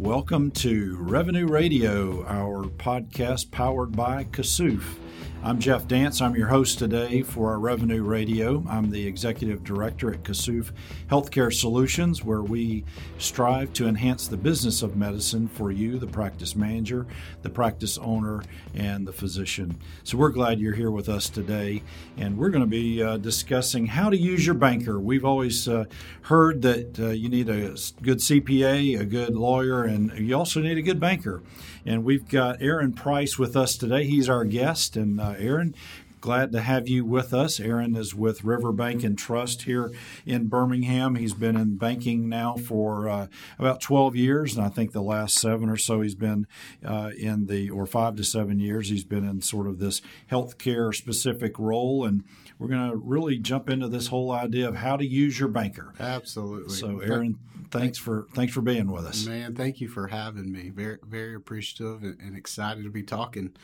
Welcome 0.00 0.50
to 0.52 0.96
Revenue 0.98 1.46
Radio, 1.46 2.24
our 2.24 2.64
podcast 2.64 3.50
powered 3.50 3.94
by 3.94 4.24
Kassouf. 4.24 4.96
I'm 5.42 5.58
Jeff 5.58 5.88
Dance. 5.88 6.20
I'm 6.20 6.36
your 6.36 6.48
host 6.48 6.78
today 6.78 7.22
for 7.22 7.52
our 7.52 7.58
Revenue 7.58 8.02
Radio. 8.02 8.62
I'm 8.68 8.90
the 8.90 9.06
executive 9.06 9.64
director 9.64 10.12
at 10.12 10.22
Kassouf 10.22 10.70
Healthcare 11.08 11.50
Solutions, 11.50 12.22
where 12.22 12.42
we 12.42 12.84
strive 13.16 13.72
to 13.72 13.88
enhance 13.88 14.28
the 14.28 14.36
business 14.36 14.82
of 14.82 14.96
medicine 14.96 15.48
for 15.48 15.70
you, 15.70 15.98
the 15.98 16.06
practice 16.06 16.54
manager, 16.54 17.06
the 17.40 17.48
practice 17.48 17.96
owner, 17.96 18.42
and 18.74 19.08
the 19.08 19.14
physician. 19.14 19.78
So 20.04 20.18
we're 20.18 20.28
glad 20.28 20.60
you're 20.60 20.74
here 20.74 20.90
with 20.90 21.08
us 21.08 21.30
today, 21.30 21.82
and 22.18 22.36
we're 22.36 22.50
going 22.50 22.64
to 22.64 22.68
be 22.68 23.02
uh, 23.02 23.16
discussing 23.16 23.86
how 23.86 24.10
to 24.10 24.18
use 24.18 24.44
your 24.44 24.56
banker. 24.56 25.00
We've 25.00 25.24
always 25.24 25.66
uh, 25.66 25.86
heard 26.20 26.60
that 26.62 27.00
uh, 27.00 27.08
you 27.08 27.30
need 27.30 27.48
a 27.48 27.74
good 28.02 28.18
CPA, 28.18 29.00
a 29.00 29.06
good 29.06 29.34
lawyer, 29.34 29.84
and 29.84 30.12
you 30.18 30.36
also 30.36 30.60
need 30.60 30.76
a 30.76 30.82
good 30.82 31.00
banker. 31.00 31.42
And 31.86 32.04
we've 32.04 32.28
got 32.28 32.60
Erin 32.60 32.92
Price 32.92 33.38
with 33.38 33.56
us 33.56 33.78
today. 33.78 34.04
He's 34.04 34.28
our 34.28 34.44
guest. 34.44 34.98
And 34.98 35.18
uh, 35.30 35.34
Erin, 35.38 35.74
glad 36.20 36.52
to 36.52 36.60
have 36.60 36.88
you 36.88 37.04
with 37.04 37.32
us. 37.32 37.60
Erin 37.60 37.96
is 37.96 38.14
with 38.14 38.44
Riverbank 38.44 39.02
and 39.04 39.16
Trust 39.16 39.62
here 39.62 39.90
in 40.26 40.48
Birmingham. 40.48 41.14
He's 41.14 41.34
been 41.34 41.56
in 41.56 41.76
banking 41.76 42.28
now 42.28 42.56
for 42.56 43.08
uh, 43.08 43.26
about 43.58 43.80
12 43.80 44.16
years, 44.16 44.56
and 44.56 44.64
I 44.64 44.68
think 44.68 44.92
the 44.92 45.02
last 45.02 45.38
seven 45.38 45.68
or 45.68 45.76
so 45.76 46.00
he's 46.00 46.14
been 46.14 46.46
uh, 46.84 47.10
in 47.16 47.46
the, 47.46 47.70
or 47.70 47.86
five 47.86 48.16
to 48.16 48.24
seven 48.24 48.58
years, 48.58 48.90
he's 48.90 49.04
been 49.04 49.26
in 49.26 49.40
sort 49.40 49.66
of 49.66 49.78
this 49.78 50.02
healthcare 50.30 50.94
specific 50.94 51.58
role. 51.58 52.04
And 52.04 52.24
we're 52.58 52.68
going 52.68 52.90
to 52.90 52.96
really 52.96 53.38
jump 53.38 53.70
into 53.70 53.88
this 53.88 54.08
whole 54.08 54.32
idea 54.32 54.68
of 54.68 54.76
how 54.76 54.96
to 54.96 55.06
use 55.06 55.38
your 55.38 55.48
banker. 55.48 55.94
Absolutely. 55.98 56.74
So, 56.74 56.98
Erin, 57.00 57.38
thanks 57.70 57.98
for 57.98 58.26
thanks 58.34 58.52
for 58.52 58.60
being 58.60 58.90
with 58.90 59.06
us. 59.06 59.24
Man, 59.26 59.54
thank 59.54 59.80
you 59.80 59.88
for 59.88 60.08
having 60.08 60.52
me. 60.52 60.70
Very 60.70 60.98
very 61.06 61.34
appreciative 61.34 62.02
and 62.02 62.36
excited 62.36 62.84
to 62.84 62.90
be 62.90 63.02
talking 63.02 63.54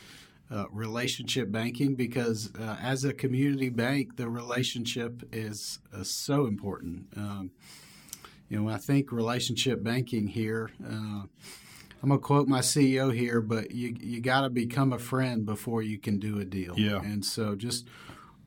uh, 0.50 0.64
relationship 0.70 1.50
banking 1.50 1.94
because 1.94 2.50
uh, 2.58 2.77
as 2.80 3.05
a 3.05 3.12
community 3.12 3.69
bank, 3.69 4.16
the 4.16 4.28
relationship 4.28 5.22
is 5.33 5.80
uh, 5.92 6.03
so 6.03 6.47
important. 6.47 7.06
Um, 7.16 7.50
you 8.48 8.62
know, 8.62 8.69
I 8.69 8.78
think 8.78 9.11
relationship 9.11 9.83
banking 9.83 10.28
here, 10.28 10.70
uh, 10.84 11.25
I'm 12.03 12.11
gonna 12.11 12.19
quote 12.19 12.47
my 12.47 12.61
CEO 12.61 13.12
here, 13.12 13.41
but 13.41 13.72
you 13.72 13.97
you 13.98 14.20
got 14.20 14.42
to 14.42 14.50
become 14.50 14.92
a 14.92 14.98
friend 14.98 15.44
before 15.44 15.83
you 15.83 15.98
can 15.98 16.19
do 16.19 16.38
a 16.38 16.44
deal. 16.44 16.75
Yeah. 16.77 17.00
And 17.00 17.25
so 17.25 17.56
just 17.56 17.88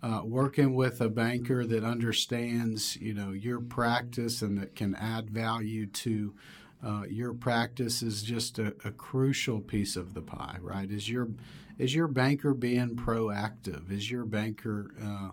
uh, 0.01 0.21
working 0.23 0.73
with 0.75 1.01
a 1.01 1.09
banker 1.09 1.65
that 1.65 1.83
understands, 1.83 2.95
you 2.97 3.13
know, 3.13 3.31
your 3.31 3.59
practice 3.59 4.41
and 4.41 4.57
that 4.57 4.75
can 4.75 4.95
add 4.95 5.29
value 5.29 5.87
to 5.87 6.33
uh, 6.81 7.03
your 7.09 7.33
practice 7.33 8.01
is 8.01 8.23
just 8.23 8.57
a, 8.57 8.67
a, 8.85 8.91
crucial 8.91 9.59
piece 9.59 9.97
of 9.97 10.13
the 10.13 10.21
pie, 10.21 10.57
right? 10.61 10.89
Is 10.89 11.09
your 11.09 11.27
is 11.79 11.95
your 11.95 12.07
banker 12.07 12.53
being 12.53 12.95
proactive? 12.95 13.89
Is 13.89 14.11
your 14.11 14.25
banker, 14.25 14.91
uh, 15.01 15.29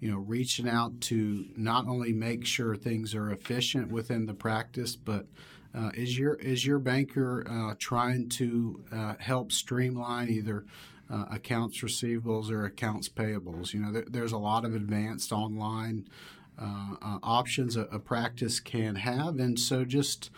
you 0.00 0.10
know, 0.10 0.18
reaching 0.18 0.66
out 0.66 0.98
to 1.02 1.46
not 1.56 1.86
only 1.86 2.12
make 2.12 2.46
sure 2.46 2.74
things 2.74 3.14
are 3.14 3.30
efficient 3.30 3.92
within 3.92 4.24
the 4.24 4.34
practice, 4.34 4.96
but 4.96 5.26
uh, 5.74 5.90
is 5.94 6.18
your 6.18 6.34
is 6.36 6.64
your 6.66 6.78
banker 6.78 7.46
uh, 7.48 7.74
trying 7.78 8.28
to 8.30 8.82
uh, 8.90 9.14
help 9.20 9.52
streamline 9.52 10.30
either 10.30 10.64
uh, 11.10 11.26
accounts 11.30 11.80
receivables 11.82 12.50
or 12.50 12.64
accounts 12.64 13.08
payables. 13.08 13.74
You 13.74 13.80
know, 13.80 13.92
there, 13.92 14.04
there's 14.08 14.32
a 14.32 14.38
lot 14.38 14.64
of 14.64 14.74
advanced 14.74 15.32
online 15.32 16.08
uh, 16.58 17.18
options 17.22 17.76
a, 17.76 17.82
a, 17.82 17.98
practice 17.98 18.60
can 18.60 18.96
have, 18.96 19.38
and 19.38 19.58
so 19.58 19.84
just 19.84 20.30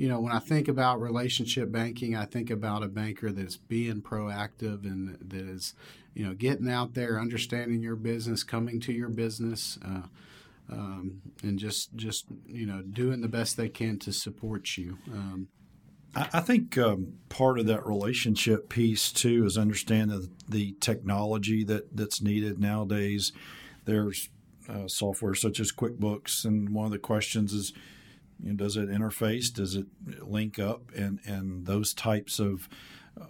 you 0.00 0.08
know, 0.08 0.18
when 0.18 0.32
I 0.32 0.38
think 0.38 0.66
about 0.66 0.98
relationship 0.98 1.70
banking, 1.70 2.16
I 2.16 2.24
think 2.24 2.48
about 2.48 2.82
a 2.82 2.88
banker 2.88 3.30
that's 3.32 3.58
being 3.58 4.00
proactive 4.00 4.84
and 4.84 5.18
that 5.20 5.46
is, 5.46 5.74
you 6.14 6.24
know, 6.24 6.32
getting 6.32 6.70
out 6.70 6.94
there, 6.94 7.20
understanding 7.20 7.82
your 7.82 7.96
business, 7.96 8.42
coming 8.42 8.80
to 8.80 8.94
your 8.94 9.10
business. 9.10 9.78
Uh, 9.84 10.06
um, 10.72 11.20
and 11.42 11.58
just, 11.58 11.94
just 11.96 12.24
you 12.46 12.64
know, 12.64 12.80
doing 12.80 13.20
the 13.20 13.28
best 13.28 13.58
they 13.58 13.68
can 13.68 13.98
to 13.98 14.10
support 14.10 14.78
you. 14.78 14.96
Um, 15.12 15.48
I 16.14 16.40
think 16.40 16.78
um, 16.78 17.18
part 17.28 17.58
of 17.58 17.66
that 17.66 17.84
relationship 17.84 18.70
piece 18.70 19.12
too 19.12 19.44
is 19.44 19.58
understanding 19.58 20.30
the 20.48 20.76
technology 20.80 21.62
that 21.64 21.94
that's 21.94 22.22
needed 22.22 22.58
nowadays. 22.58 23.32
There's 23.84 24.30
uh, 24.66 24.88
software 24.88 25.34
such 25.34 25.60
as 25.60 25.72
QuickBooks, 25.72 26.46
and 26.46 26.70
one 26.70 26.86
of 26.86 26.92
the 26.92 26.98
questions 26.98 27.52
is, 27.52 27.74
you 28.42 28.50
know, 28.50 28.56
does 28.56 28.76
it 28.76 28.88
interface? 28.88 29.52
Does 29.52 29.76
it 29.76 29.86
link 30.22 30.58
up? 30.58 30.82
And 30.96 31.20
and 31.26 31.66
those 31.66 31.94
types 31.94 32.38
of 32.38 32.68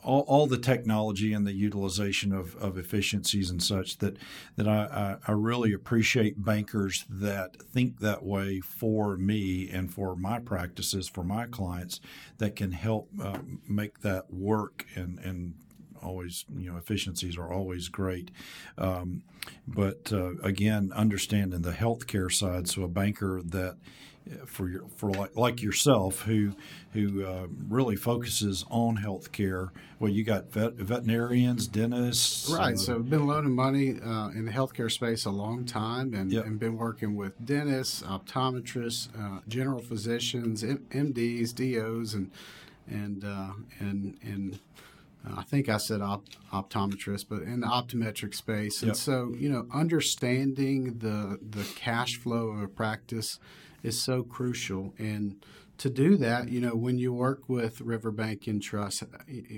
all, 0.03 0.21
all 0.22 0.47
the 0.47 0.59
technology 0.59 1.32
and 1.32 1.47
the 1.47 1.53
utilization 1.53 2.32
of, 2.32 2.54
of 2.56 2.78
efficiencies 2.78 3.50
and 3.50 3.62
such 3.62 3.98
that 3.98 4.16
that 4.56 4.69
I, 4.69 5.19
I, 5.26 5.32
I, 5.32 5.32
really 5.32 5.72
appreciate 5.72 6.44
bankers 6.44 7.04
that 7.09 7.56
think 7.56 8.00
that 8.00 8.22
way 8.22 8.60
for 8.60 9.16
me 9.16 9.69
and 9.71 9.93
for 9.93 10.15
my 10.16 10.38
practices 10.38 11.09
for 11.09 11.25
my 11.25 11.47
clients 11.47 12.00
that 12.38 12.56
can 12.56 12.72
help 12.72 13.09
uh, 13.22 13.38
make 13.69 14.00
that 14.00 14.32
work 14.32 14.87
and 14.94 15.19
and 15.21 15.54
always 16.03 16.44
you 16.56 16.71
know 16.71 16.78
efficiencies 16.78 17.37
are 17.37 17.53
always 17.53 17.88
great 17.88 18.31
um, 18.78 19.22
but 19.66 20.12
uh, 20.12 20.34
again 20.42 20.92
understanding 20.94 21.62
the 21.62 21.72
healthcare 21.72 22.32
side 22.32 22.69
so 22.69 22.82
a 22.82 22.88
banker 22.88 23.42
that 23.42 23.77
for 24.47 24.69
your, 24.69 24.83
for 24.97 25.11
like, 25.11 25.37
like 25.37 25.63
yourself 25.63 26.23
who 26.23 26.53
who 26.93 27.25
uh, 27.25 27.47
really 27.69 27.97
focuses 27.97 28.65
on 28.71 28.99
healthcare. 28.99 29.71
Well, 29.99 30.11
you 30.11 30.25
got 30.25 30.53
vet, 30.53 30.75
veterinarians, 30.75 31.67
dentists. 31.67 32.51
Right. 32.51 32.75
Uh, 32.75 32.77
so 32.77 32.95
I've 32.97 33.11
been 33.11 33.27
loaning 33.27 33.55
money 33.55 34.01
uh, 34.01 34.29
in 34.31 34.45
the 34.45 34.53
healthcare 34.53 34.91
space 34.91 35.25
a 35.25 35.31
long 35.31 35.65
time, 35.65 36.15
and, 36.15 36.33
yep. 36.33 36.47
and 36.47 36.59
been 36.59 36.77
working 36.77 37.15
with 37.17 37.45
dentists, 37.45 38.03
optometrists, 38.03 39.09
uh, 39.19 39.41
general 39.47 39.81
physicians, 39.81 40.65
M- 40.65 40.87
MDs, 40.91 41.55
DOs, 41.55 42.15
and 42.15 42.31
and 42.89 43.25
uh, 43.25 43.53
and 43.79 44.19
and. 44.23 44.59
Uh, 45.23 45.35
I 45.37 45.43
think 45.43 45.69
I 45.69 45.77
said 45.77 46.01
op- 46.01 46.25
optometrist, 46.51 47.27
but 47.29 47.43
in 47.43 47.61
the 47.61 47.67
optometric 47.67 48.35
space, 48.35 48.81
and 48.81 48.89
yep. 48.89 48.97
so 48.97 49.35
you 49.37 49.51
know, 49.51 49.67
understanding 49.71 50.97
the 51.01 51.39
the 51.43 51.65
cash 51.77 52.17
flow 52.17 52.49
of 52.49 52.63
a 52.63 52.69
practice 52.69 53.39
is 53.83 54.01
so 54.01 54.23
crucial. 54.23 54.95
And 54.99 55.45
to 55.79 55.91
do 55.91 56.17
that, 56.19 56.49
you 56.49 56.61
know, 56.61 56.75
when 56.75 56.99
you 56.99 57.13
work 57.13 57.49
with 57.49 57.81
Riverbank 57.81 58.47
and 58.47 58.63
Trust, 58.63 59.05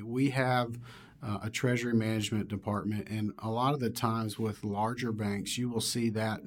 we 0.05 0.31
have 0.31 0.79
uh, 1.23 1.39
a 1.43 1.51
treasury 1.51 1.95
management 1.95 2.49
department, 2.49 3.09
and 3.09 3.33
a 3.39 3.51
lot 3.51 3.75
of 3.75 3.81
the 3.81 3.91
times 3.91 4.39
with 4.39 4.65
larger 4.65 5.13
banks, 5.13 5.57
you 5.57 5.69
will 5.69 5.81
see 5.81 6.11
that. 6.11 6.41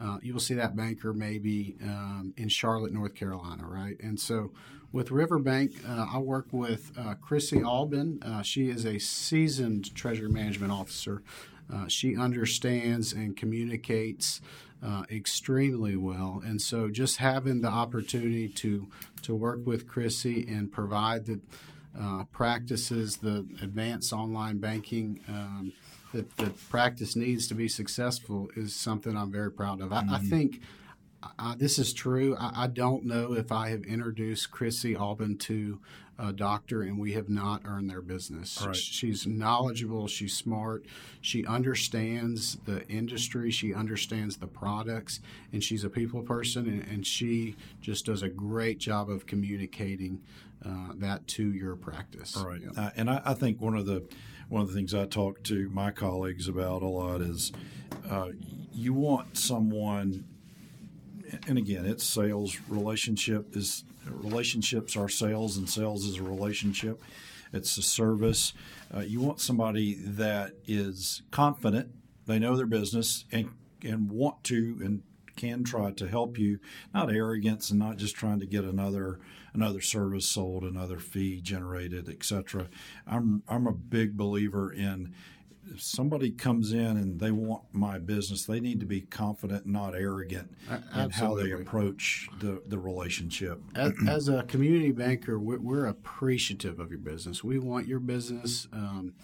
Uh, 0.00 0.18
you 0.22 0.32
will 0.32 0.40
see 0.40 0.54
that 0.54 0.74
banker 0.74 1.12
maybe 1.12 1.76
um, 1.82 2.34
in 2.36 2.48
Charlotte, 2.48 2.92
North 2.92 3.14
Carolina, 3.14 3.64
right? 3.64 3.96
And 4.00 4.18
so 4.18 4.50
with 4.90 5.10
Riverbank, 5.10 5.72
uh, 5.88 6.06
I 6.12 6.18
work 6.18 6.46
with 6.50 6.92
uh, 6.98 7.14
Chrissy 7.14 7.60
Albin. 7.60 8.20
Uh, 8.22 8.42
she 8.42 8.68
is 8.68 8.84
a 8.84 8.98
seasoned 8.98 9.94
treasury 9.94 10.28
management 10.28 10.72
officer. 10.72 11.22
Uh, 11.72 11.88
she 11.88 12.16
understands 12.16 13.12
and 13.12 13.36
communicates 13.36 14.40
uh, 14.84 15.04
extremely 15.10 15.96
well. 15.96 16.42
And 16.44 16.60
so 16.60 16.90
just 16.90 17.16
having 17.16 17.62
the 17.62 17.68
opportunity 17.68 18.48
to, 18.48 18.86
to 19.22 19.34
work 19.34 19.60
with 19.66 19.88
Chrissy 19.88 20.46
and 20.46 20.70
provide 20.70 21.24
the 21.24 21.40
uh, 21.98 22.24
practices, 22.32 23.18
the 23.18 23.46
advanced 23.62 24.12
online 24.12 24.58
banking 24.58 25.20
um, 25.28 25.72
that 26.12 26.36
the 26.36 26.50
practice 26.68 27.16
needs 27.16 27.48
to 27.48 27.54
be 27.54 27.68
successful 27.68 28.48
is 28.56 28.74
something 28.74 29.16
I'm 29.16 29.32
very 29.32 29.50
proud 29.50 29.80
of. 29.80 29.92
I, 29.92 30.02
mm-hmm. 30.02 30.14
I 30.14 30.18
think 30.18 30.60
I, 31.38 31.54
this 31.56 31.78
is 31.78 31.92
true. 31.92 32.36
I, 32.38 32.64
I, 32.64 32.66
don't 32.66 33.04
know 33.04 33.32
if 33.34 33.50
I 33.50 33.70
have 33.70 33.84
introduced 33.84 34.50
Chrissy 34.50 34.94
Albin 34.94 35.38
to 35.38 35.80
a 36.18 36.32
doctor 36.32 36.82
and 36.82 36.98
we 36.98 37.12
have 37.12 37.28
not 37.28 37.62
earned 37.64 37.90
their 37.90 38.00
business. 38.00 38.62
Right. 38.64 38.76
She's 38.76 39.26
knowledgeable, 39.26 40.06
she's 40.06 40.36
smart, 40.36 40.84
she 41.20 41.44
understands 41.44 42.58
the 42.64 42.86
industry, 42.88 43.50
she 43.50 43.74
understands 43.74 44.36
the 44.36 44.46
products, 44.46 45.20
and 45.52 45.62
she's 45.62 45.84
a 45.84 45.90
people 45.90 46.22
person, 46.22 46.68
and, 46.68 46.82
and 46.88 47.06
she 47.06 47.56
just 47.80 48.06
does 48.06 48.22
a 48.22 48.28
great 48.28 48.78
job 48.78 49.10
of 49.10 49.26
communicating 49.26 50.20
uh, 50.64 50.92
that 50.94 51.26
to 51.26 51.52
your 51.52 51.76
practice. 51.76 52.36
Right. 52.36 52.60
Yeah. 52.60 52.82
Uh, 52.84 52.90
and 52.96 53.10
I, 53.10 53.20
I, 53.24 53.34
think 53.34 53.60
one 53.60 53.76
of 53.76 53.86
the 53.86 54.02
one 54.48 54.62
of 54.62 54.68
the 54.68 54.74
things 54.74 54.94
I 54.94 55.04
talk 55.06 55.42
to 55.44 55.68
my 55.70 55.90
colleagues 55.90 56.48
about 56.48 56.82
a 56.82 56.86
lot 56.86 57.20
is 57.20 57.52
uh, 58.08 58.30
you 58.72 58.94
want 58.94 59.36
someone 59.36 60.24
and 61.46 61.58
again, 61.58 61.86
it's 61.86 62.04
sales. 62.04 62.58
Relationship 62.68 63.56
is 63.56 63.84
relationships 64.06 64.96
are 64.96 65.08
sales, 65.08 65.56
and 65.56 65.68
sales 65.68 66.04
is 66.04 66.16
a 66.16 66.22
relationship. 66.22 67.02
It's 67.52 67.76
a 67.76 67.82
service. 67.82 68.52
Uh, 68.94 69.00
you 69.00 69.20
want 69.20 69.40
somebody 69.40 69.94
that 69.94 70.54
is 70.66 71.22
confident, 71.30 71.90
they 72.26 72.38
know 72.38 72.56
their 72.56 72.66
business, 72.66 73.24
and 73.30 73.50
and 73.82 74.10
want 74.10 74.42
to 74.44 74.78
and 74.82 75.02
can 75.36 75.64
try 75.64 75.90
to 75.90 76.08
help 76.08 76.38
you, 76.38 76.60
not 76.92 77.12
arrogance 77.12 77.70
and 77.70 77.78
not 77.78 77.96
just 77.96 78.14
trying 78.14 78.40
to 78.40 78.46
get 78.46 78.64
another 78.64 79.18
another 79.52 79.80
service 79.80 80.26
sold, 80.26 80.64
another 80.64 80.98
fee 80.98 81.40
generated, 81.40 82.08
etc. 82.08 82.68
I'm 83.06 83.42
I'm 83.48 83.66
a 83.66 83.72
big 83.72 84.16
believer 84.16 84.72
in 84.72 85.14
if 85.72 85.82
somebody 85.82 86.30
comes 86.30 86.72
in 86.72 86.96
and 86.96 87.20
they 87.20 87.30
want 87.30 87.62
my 87.72 87.98
business, 87.98 88.44
they 88.44 88.60
need 88.60 88.80
to 88.80 88.86
be 88.86 89.02
confident, 89.02 89.66
not 89.66 89.94
arrogant, 89.94 90.50
in 90.96 91.10
how 91.10 91.34
they 91.34 91.52
approach 91.52 92.28
the, 92.40 92.62
the 92.66 92.78
relationship. 92.78 93.60
As, 93.74 93.92
as 94.08 94.28
a 94.28 94.42
community 94.44 94.92
banker, 94.92 95.38
we're, 95.38 95.58
we're, 95.58 95.86
appreciative 95.86 96.80
of 96.80 96.90
your 96.90 96.98
business. 96.98 97.44
We 97.44 97.58
want 97.58 97.86
your 97.86 98.00
business. 98.00 98.68
Um, 98.72 99.14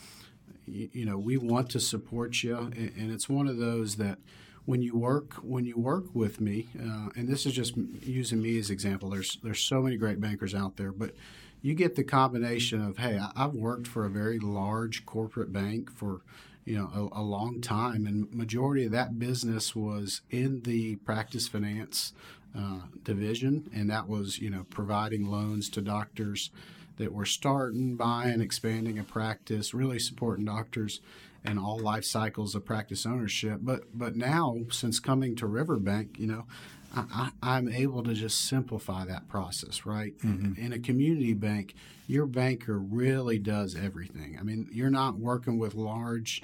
you, 0.67 0.91
you, 0.93 1.05
know, 1.05 1.17
we 1.19 1.37
want 1.37 1.71
to 1.71 1.81
support 1.81 2.43
you, 2.43 2.57
and, 2.57 2.93
and, 2.97 3.11
it's 3.11 3.29
one 3.29 3.49
of 3.49 3.57
those 3.57 3.97
that 3.97 4.19
when 4.67 4.83
you 4.83 4.97
work 4.97 5.35
when 5.43 5.65
you 5.65 5.77
work 5.77 6.15
with 6.15 6.41
me, 6.41 6.69
uh, 6.79 7.09
and 7.17 7.29
this 7.29 7.47
is 7.47 7.55
just 7.55 7.77
using 7.77 8.43
me 8.43 8.59
as 8.59 8.69
an 8.69 8.75
example. 8.75 9.11
There's 9.11 9.39
there's 9.43 9.61
so 9.61 9.81
many 9.81 9.97
great 9.97 10.21
bankers 10.21 10.55
out 10.55 10.77
there, 10.77 10.93
but 10.93 11.15
you 11.62 11.75
get 11.75 11.95
the 11.95 12.05
combination 12.05 12.83
of 12.83 12.99
hey 12.99 13.21
i've 13.37 13.55
worked 13.55 13.87
for 13.87 14.05
a 14.05 14.11
very 14.11 14.39
large 14.39 15.05
corporate 15.07 15.53
bank 15.53 15.91
for 15.91 16.23
you 16.65 16.77
know 16.77 17.11
a, 17.12 17.21
a, 17.21 17.23
long 17.23 17.61
time 17.61 18.07
and 18.07 18.33
majority 18.33 18.85
of 18.85 18.93
that 18.93 19.19
business 19.19 19.75
was 19.75 20.23
in 20.31 20.62
the 20.62 20.97
practice 20.97 21.49
finance 21.49 22.12
uh, 22.57 22.81
division 23.03 23.69
and 23.75 23.91
that 23.91 24.09
was 24.09 24.39
you 24.39 24.51
know 24.51 24.67
providing 24.71 25.27
loans 25.27 25.69
to 25.69 25.81
doctors 25.81 26.51
that 26.99 27.12
were 27.12 27.27
starting 27.27 27.97
buying 27.97 28.41
expanding 28.41 28.99
a 28.99 29.05
practice 29.05 29.73
really 29.73 29.99
supporting 29.99 30.45
doctors 30.45 31.01
and 31.45 31.59
all 31.59 31.79
life 31.79 32.05
cycles 32.05 32.55
of 32.55 32.65
practice 32.65 33.07
ownership. 33.07 33.61
But 33.62 33.85
but 33.95 34.17
now 34.17 34.59
since 34.71 35.01
coming 35.01 35.35
to 35.37 35.47
riverbank 35.47 36.19
you 36.19 36.27
know 36.27 36.45
I, 36.93 37.31
am 37.43 37.69
able 37.69 38.03
to 38.03 38.15
just 38.15 38.49
simplify 38.49 39.05
that 39.05 39.29
process, 39.29 39.87
right? 39.87 40.17
Mm-hmm. 40.19 40.61
In 40.61 40.73
a 40.73 40.79
community 40.79 41.35
bank, 41.35 41.75
your 42.07 42.27
banker 42.27 42.79
really 42.79 43.39
does 43.39 43.77
everything. 43.77 44.37
I 44.39 44.43
mean, 44.43 44.69
you're 44.73 44.91
not 44.91 45.17
working 45.17 45.59
with 45.59 45.75
large 45.75 46.43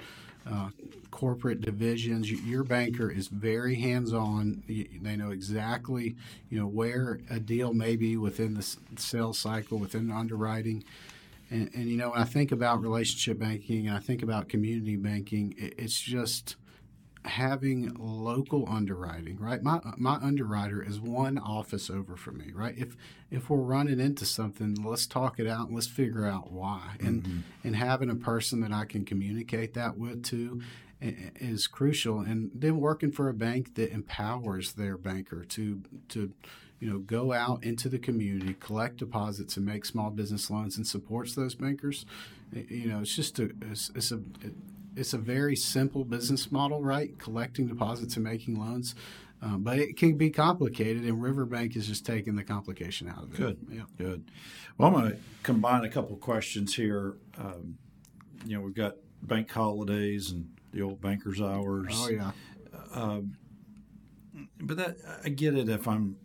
uh, 0.49 0.69
corporate 1.11 1.59
divisions. 1.59 2.31
Your 2.31 2.63
banker 2.63 3.11
is 3.11 3.27
very 3.27 3.75
hands-on. 3.75 4.63
They 4.67 5.17
know 5.17 5.31
exactly, 5.31 6.15
you 6.49 6.59
know, 6.59 6.67
where 6.67 7.19
a 7.29 7.39
deal 7.39 7.73
may 7.73 7.97
be 7.97 8.15
within 8.15 8.53
the 8.53 8.65
sales 8.95 9.37
cycle, 9.37 9.77
within 9.77 10.09
underwriting. 10.11 10.85
And, 11.49 11.69
and 11.73 11.89
you 11.89 11.97
know, 11.97 12.11
when 12.11 12.19
I 12.19 12.25
think 12.25 12.53
about 12.53 12.81
relationship 12.81 13.39
banking 13.39 13.87
and 13.87 13.97
I 13.97 13.99
think 13.99 14.23
about 14.23 14.47
community 14.47 14.95
banking, 14.95 15.55
it's 15.57 15.99
just– 15.99 16.55
having 17.27 17.93
local 17.99 18.67
underwriting, 18.67 19.37
right? 19.39 19.61
My 19.61 19.79
my 19.97 20.15
underwriter 20.15 20.83
is 20.83 20.99
one 20.99 21.37
office 21.37 21.89
over 21.89 22.15
from 22.15 22.37
me, 22.37 22.51
right? 22.53 22.75
If 22.77 22.95
if 23.29 23.49
we're 23.49 23.57
running 23.57 23.99
into 23.99 24.25
something, 24.25 24.75
let's 24.83 25.07
talk 25.07 25.39
it 25.39 25.47
out 25.47 25.67
and 25.67 25.75
let's 25.75 25.87
figure 25.87 26.25
out 26.25 26.51
why. 26.51 26.95
And 26.99 27.23
mm-hmm. 27.23 27.39
and 27.63 27.75
having 27.75 28.09
a 28.09 28.15
person 28.15 28.61
that 28.61 28.71
I 28.71 28.85
can 28.85 29.05
communicate 29.05 29.73
that 29.73 29.97
with 29.97 30.23
too 30.23 30.61
is 31.01 31.67
crucial. 31.67 32.19
And 32.19 32.51
then 32.53 32.79
working 32.79 33.11
for 33.11 33.29
a 33.29 33.33
bank 33.33 33.75
that 33.75 33.91
empowers 33.91 34.73
their 34.73 34.97
banker 34.97 35.43
to 35.45 35.81
to 36.09 36.33
you 36.79 36.89
know 36.89 36.99
go 36.99 37.33
out 37.33 37.63
into 37.63 37.89
the 37.89 37.99
community, 37.99 38.55
collect 38.59 38.97
deposits, 38.97 39.57
and 39.57 39.65
make 39.65 39.85
small 39.85 40.09
business 40.09 40.49
loans, 40.49 40.77
and 40.77 40.85
supports 40.85 41.35
those 41.35 41.55
bankers. 41.55 42.05
You 42.51 42.87
know, 42.87 43.01
it's 43.01 43.15
just 43.15 43.39
a 43.39 43.51
it's, 43.69 43.91
it's 43.95 44.11
a 44.11 44.17
it, 44.41 44.53
it's 44.97 45.13
a 45.13 45.17
very 45.17 45.55
simple 45.55 46.03
business 46.03 46.51
model, 46.51 46.83
right? 46.83 47.17
Collecting 47.19 47.67
deposits 47.67 48.15
and 48.15 48.23
making 48.23 48.59
loans. 48.59 48.95
Um, 49.41 49.61
but 49.61 49.77
it 49.77 49.97
can 49.97 50.17
be 50.17 50.31
complicated, 50.31 51.03
and 51.03 51.21
Riverbank 51.21 51.75
is 51.75 51.85
just 51.85 52.05
taking 52.05 52.35
the 52.35 52.43
complication 52.43 53.07
out 53.07 53.23
of 53.23 53.33
it. 53.33 53.37
Good, 53.37 53.57
yeah. 53.71 53.83
good. 53.95 54.31
Well, 54.77 54.87
I'm 54.87 54.93
going 54.95 55.11
to 55.11 55.17
combine 55.43 55.85
a 55.85 55.89
couple 55.89 56.15
questions 56.17 56.73
here. 56.73 57.17
Um, 57.37 57.77
you 58.45 58.57
know, 58.57 58.63
we've 58.63 58.73
got 58.73 58.95
bank 59.21 59.51
holidays 59.51 60.31
and 60.31 60.49
the 60.73 60.81
old 60.81 60.99
banker's 61.01 61.39
hours. 61.39 61.93
Oh 61.93 62.09
yeah. 62.09 62.31
Uh, 62.93 63.21
but 64.59 64.77
that 64.77 64.97
I 65.23 65.29
get 65.29 65.55
it 65.55 65.69
if 65.69 65.87
I'm. 65.87 66.17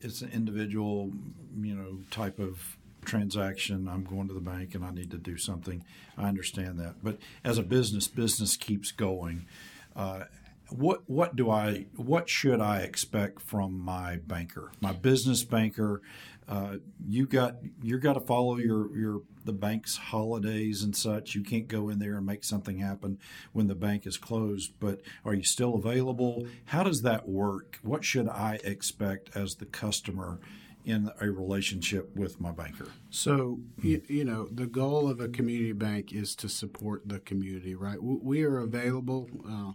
It's 0.00 0.22
an 0.22 0.30
individual, 0.32 1.12
you 1.60 1.74
know, 1.74 1.98
type 2.10 2.38
of 2.38 2.78
transaction. 3.04 3.88
I'm 3.88 4.04
going 4.04 4.28
to 4.28 4.34
the 4.34 4.40
bank 4.40 4.74
and 4.74 4.84
I 4.84 4.90
need 4.90 5.10
to 5.12 5.18
do 5.18 5.36
something. 5.36 5.84
I 6.16 6.28
understand 6.28 6.78
that. 6.80 6.96
But 7.02 7.18
as 7.44 7.58
a 7.58 7.62
business, 7.62 8.08
business 8.08 8.56
keeps 8.56 8.92
going. 8.92 9.46
Uh, 9.94 10.24
what 10.70 11.02
what 11.06 11.36
do 11.36 11.50
I 11.50 11.86
what 11.96 12.28
should 12.28 12.60
I 12.60 12.78
expect 12.78 13.40
from 13.40 13.78
my 13.78 14.16
banker, 14.16 14.72
my 14.80 14.92
business 14.92 15.44
banker? 15.44 16.00
Uh, 16.48 16.76
you 17.06 17.26
got 17.26 17.56
you 17.82 17.98
got 17.98 18.14
to 18.14 18.20
follow 18.20 18.56
your 18.56 18.96
your 18.96 19.22
the 19.44 19.52
bank's 19.52 19.96
holidays 19.96 20.82
and 20.82 20.96
such. 20.96 21.34
You 21.34 21.42
can't 21.42 21.68
go 21.68 21.88
in 21.88 21.98
there 21.98 22.16
and 22.16 22.26
make 22.26 22.44
something 22.44 22.78
happen 22.78 23.18
when 23.52 23.66
the 23.66 23.74
bank 23.74 24.06
is 24.06 24.16
closed. 24.16 24.72
But 24.80 25.00
are 25.24 25.34
you 25.34 25.44
still 25.44 25.74
available? 25.74 26.46
How 26.66 26.82
does 26.82 27.02
that 27.02 27.28
work? 27.28 27.78
What 27.82 28.04
should 28.04 28.28
I 28.28 28.58
expect 28.64 29.30
as 29.34 29.56
the 29.56 29.66
customer? 29.66 30.40
In 30.84 31.10
a 31.20 31.30
relationship 31.30 32.14
with 32.14 32.40
my 32.40 32.50
banker. 32.50 32.88
So, 33.10 33.60
you, 33.80 34.02
you, 34.06 34.24
know, 34.24 34.48
the 34.50 34.66
goal 34.66 35.08
of 35.08 35.20
a 35.20 35.28
community 35.28 35.72
bank 35.72 36.12
is 36.12 36.34
to 36.36 36.48
support 36.48 37.08
the 37.08 37.20
community, 37.20 37.74
right? 37.74 38.02
We 38.02 38.44
are 38.44 38.58
available 38.58 39.28
uh, 39.48 39.72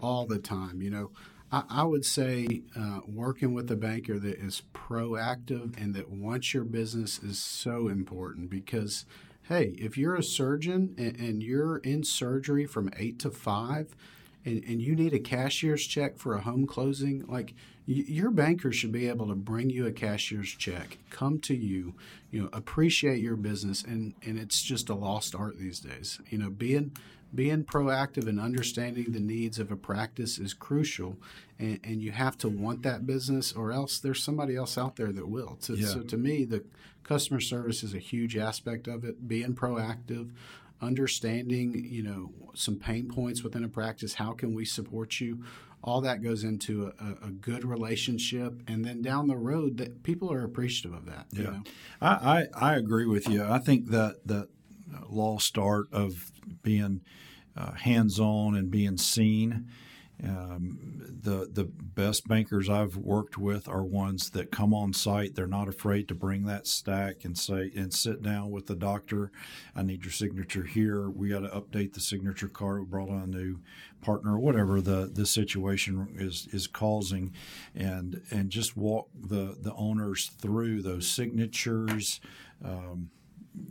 all 0.00 0.26
the 0.26 0.38
time. 0.38 0.80
You 0.80 0.90
know, 0.90 1.10
I, 1.50 1.64
I 1.68 1.82
would 1.84 2.04
say 2.04 2.62
uh, 2.76 3.00
working 3.06 3.52
with 3.52 3.70
a 3.70 3.76
banker 3.76 4.18
that 4.18 4.38
is 4.38 4.62
proactive 4.72 5.80
and 5.80 5.94
that 5.94 6.10
wants 6.10 6.54
your 6.54 6.64
business 6.64 7.18
is 7.18 7.38
so 7.38 7.88
important 7.88 8.48
because, 8.48 9.04
hey, 9.42 9.74
if 9.78 9.98
you're 9.98 10.16
a 10.16 10.22
surgeon 10.22 10.94
and, 10.96 11.16
and 11.18 11.42
you're 11.42 11.78
in 11.78 12.04
surgery 12.04 12.66
from 12.66 12.90
eight 12.96 13.18
to 13.20 13.30
five, 13.30 13.94
and, 14.44 14.62
and 14.64 14.82
you 14.82 14.94
need 14.94 15.12
a 15.12 15.18
cashier's 15.18 15.86
check 15.86 16.18
for 16.18 16.34
a 16.34 16.40
home 16.40 16.66
closing, 16.66 17.24
like 17.26 17.54
your 17.86 18.30
banker 18.30 18.72
should 18.72 18.92
be 18.92 19.08
able 19.08 19.26
to 19.26 19.34
bring 19.34 19.68
you 19.68 19.86
a 19.86 19.92
cashier's 19.92 20.50
check, 20.50 20.98
come 21.10 21.40
to 21.40 21.54
you, 21.54 21.94
you 22.30 22.42
know, 22.42 22.48
appreciate 22.52 23.20
your 23.20 23.36
business, 23.36 23.82
and 23.82 24.14
and 24.24 24.38
it's 24.38 24.62
just 24.62 24.88
a 24.88 24.94
lost 24.94 25.34
art 25.34 25.58
these 25.58 25.80
days. 25.80 26.20
You 26.28 26.38
know, 26.38 26.50
being 26.50 26.92
being 27.34 27.64
proactive 27.64 28.28
and 28.28 28.38
understanding 28.38 29.06
the 29.08 29.20
needs 29.20 29.58
of 29.58 29.72
a 29.72 29.76
practice 29.76 30.38
is 30.38 30.54
crucial, 30.54 31.16
and, 31.58 31.80
and 31.82 32.02
you 32.02 32.12
have 32.12 32.36
to 32.38 32.48
want 32.48 32.82
that 32.82 33.06
business, 33.06 33.52
or 33.52 33.72
else 33.72 33.98
there's 33.98 34.22
somebody 34.22 34.54
else 34.54 34.76
out 34.76 34.96
there 34.96 35.12
that 35.12 35.28
will. 35.28 35.56
So, 35.60 35.72
yeah. 35.72 35.88
so 35.88 36.02
to 36.02 36.16
me, 36.16 36.44
the 36.44 36.62
customer 37.04 37.40
service 37.40 37.82
is 37.82 37.94
a 37.94 37.98
huge 37.98 38.36
aspect 38.36 38.86
of 38.86 39.04
it. 39.04 39.26
Being 39.26 39.54
proactive, 39.54 40.30
understanding, 40.82 41.86
you 41.88 42.02
know, 42.02 42.32
some 42.54 42.76
pain 42.76 43.08
points 43.08 43.42
within 43.42 43.64
a 43.64 43.68
practice. 43.68 44.14
How 44.14 44.32
can 44.32 44.54
we 44.54 44.64
support 44.64 45.20
you? 45.20 45.44
all 45.84 46.00
that 46.00 46.22
goes 46.22 46.44
into 46.44 46.92
a, 47.00 47.26
a, 47.26 47.30
good 47.30 47.64
relationship, 47.64 48.62
and 48.68 48.84
then 48.84 49.02
down 49.02 49.26
the 49.26 49.36
road, 49.36 49.78
that 49.78 50.02
people 50.04 50.32
are 50.32 50.44
appreciative 50.44 50.96
of 50.96 51.06
that. 51.06 51.26
Yeah, 51.32 51.42
know? 51.42 51.62
I, 52.00 52.46
I, 52.54 52.72
I 52.72 52.76
agree 52.76 53.06
with 53.06 53.28
you. 53.28 53.44
I 53.44 53.58
think 53.58 53.88
that 53.88 54.24
that 54.26 54.48
lost 55.08 55.58
art 55.58 55.88
of 55.92 56.30
being 56.62 57.00
uh, 57.56 57.72
hands 57.72 58.20
on 58.20 58.54
and 58.54 58.70
being 58.70 58.96
seen 58.96 59.68
um, 60.24 60.78
the 61.22 61.48
the 61.52 61.64
best 61.64 62.28
bankers 62.28 62.68
I've 62.68 62.96
worked 62.96 63.36
with 63.36 63.68
are 63.68 63.82
ones 63.82 64.30
that 64.30 64.52
come 64.52 64.72
on 64.72 64.92
site. 64.92 65.34
They're 65.34 65.46
not 65.46 65.68
afraid 65.68 66.06
to 66.08 66.14
bring 66.14 66.44
that 66.46 66.66
stack 66.66 67.24
and 67.24 67.36
say 67.36 67.72
and 67.74 67.92
sit 67.92 68.22
down 68.22 68.50
with 68.50 68.66
the 68.66 68.76
doctor. 68.76 69.32
I 69.74 69.82
need 69.82 70.04
your 70.04 70.12
signature 70.12 70.62
here. 70.62 71.10
We 71.10 71.28
got 71.28 71.40
to 71.40 71.48
update 71.48 71.94
the 71.94 72.00
signature 72.00 72.48
card. 72.48 72.80
We 72.80 72.86
brought 72.86 73.10
on 73.10 73.22
a 73.22 73.26
new 73.26 73.58
partner, 74.00 74.34
or 74.34 74.38
whatever 74.38 74.80
the 74.80 75.10
the 75.12 75.26
situation 75.26 76.14
is 76.16 76.48
is 76.52 76.66
causing, 76.68 77.32
and 77.74 78.22
and 78.30 78.50
just 78.50 78.76
walk 78.76 79.08
the 79.14 79.56
the 79.60 79.74
owners 79.74 80.30
through 80.38 80.82
those 80.82 81.08
signatures. 81.08 82.20
Um, 82.64 83.10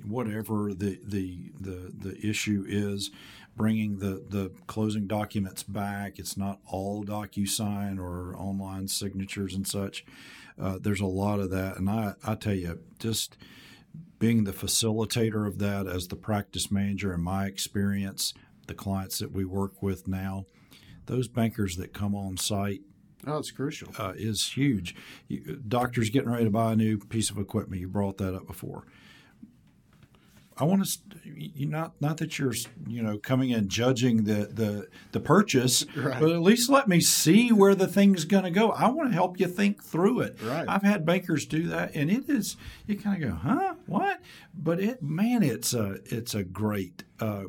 whatever 0.05 0.73
the, 0.73 0.99
the 1.03 1.51
the 1.59 1.91
the 1.97 2.27
issue 2.27 2.63
is 2.67 3.09
bringing 3.55 3.99
the, 3.99 4.23
the 4.27 4.51
closing 4.67 5.07
documents 5.07 5.63
back. 5.63 6.19
It's 6.19 6.37
not 6.37 6.59
all 6.65 7.03
DocuSign 7.03 7.99
or 7.99 8.35
online 8.35 8.87
signatures 8.87 9.53
and 9.53 9.67
such. 9.67 10.05
Uh, 10.59 10.77
there's 10.81 11.01
a 11.01 11.05
lot 11.05 11.39
of 11.39 11.49
that. 11.51 11.77
And 11.77 11.89
I, 11.89 12.13
I 12.25 12.35
tell 12.35 12.53
you, 12.53 12.79
just 12.99 13.37
being 14.19 14.43
the 14.43 14.53
facilitator 14.53 15.47
of 15.47 15.59
that 15.59 15.87
as 15.87 16.07
the 16.07 16.15
practice 16.15 16.71
manager 16.71 17.13
in 17.13 17.21
my 17.21 17.45
experience, 17.45 18.33
the 18.67 18.73
clients 18.73 19.19
that 19.19 19.31
we 19.31 19.43
work 19.43 19.81
with 19.81 20.07
now, 20.07 20.45
those 21.07 21.27
bankers 21.27 21.75
that 21.77 21.93
come 21.93 22.15
on 22.15 22.37
site 22.37 22.81
Oh, 23.27 23.37
it's 23.37 23.51
crucial. 23.51 23.93
Uh, 23.99 24.13
is 24.15 24.53
huge. 24.53 24.95
You, 25.27 25.61
doctors 25.67 26.09
getting 26.09 26.31
ready 26.31 26.45
to 26.45 26.49
buy 26.49 26.73
a 26.73 26.75
new 26.75 26.97
piece 26.97 27.29
of 27.29 27.37
equipment. 27.37 27.79
You 27.79 27.87
brought 27.87 28.17
that 28.17 28.33
up 28.33 28.47
before 28.47 28.85
I 30.57 30.63
want 30.65 30.85
to 30.85 30.99
you 31.23 31.65
not 31.65 31.93
not 32.01 32.17
that 32.17 32.37
you're 32.37 32.53
you 32.87 33.01
know 33.01 33.17
coming 33.17 33.51
in 33.51 33.69
judging 33.69 34.25
the 34.25 34.47
the 34.51 34.87
the 35.11 35.19
purchase, 35.19 35.85
right. 35.95 36.19
but 36.19 36.31
at 36.31 36.41
least 36.41 36.69
let 36.69 36.87
me 36.87 36.99
see 36.99 37.51
where 37.51 37.73
the 37.73 37.87
thing's 37.87 38.25
going 38.25 38.43
to 38.43 38.51
go. 38.51 38.71
I 38.71 38.89
want 38.89 39.09
to 39.09 39.13
help 39.13 39.39
you 39.39 39.47
think 39.47 39.83
through 39.83 40.21
it. 40.21 40.37
Right. 40.43 40.65
I've 40.67 40.83
had 40.83 41.05
bankers 41.05 41.45
do 41.45 41.67
that, 41.67 41.95
and 41.95 42.11
it 42.11 42.29
is 42.29 42.57
you 42.85 42.97
kind 42.97 43.23
of 43.23 43.29
go, 43.29 43.35
huh, 43.35 43.75
what? 43.85 44.19
But 44.53 44.79
it 44.79 45.01
man, 45.01 45.43
it's 45.43 45.73
a 45.73 45.99
it's 46.05 46.35
a 46.35 46.43
great. 46.43 47.03
Uh, 47.19 47.45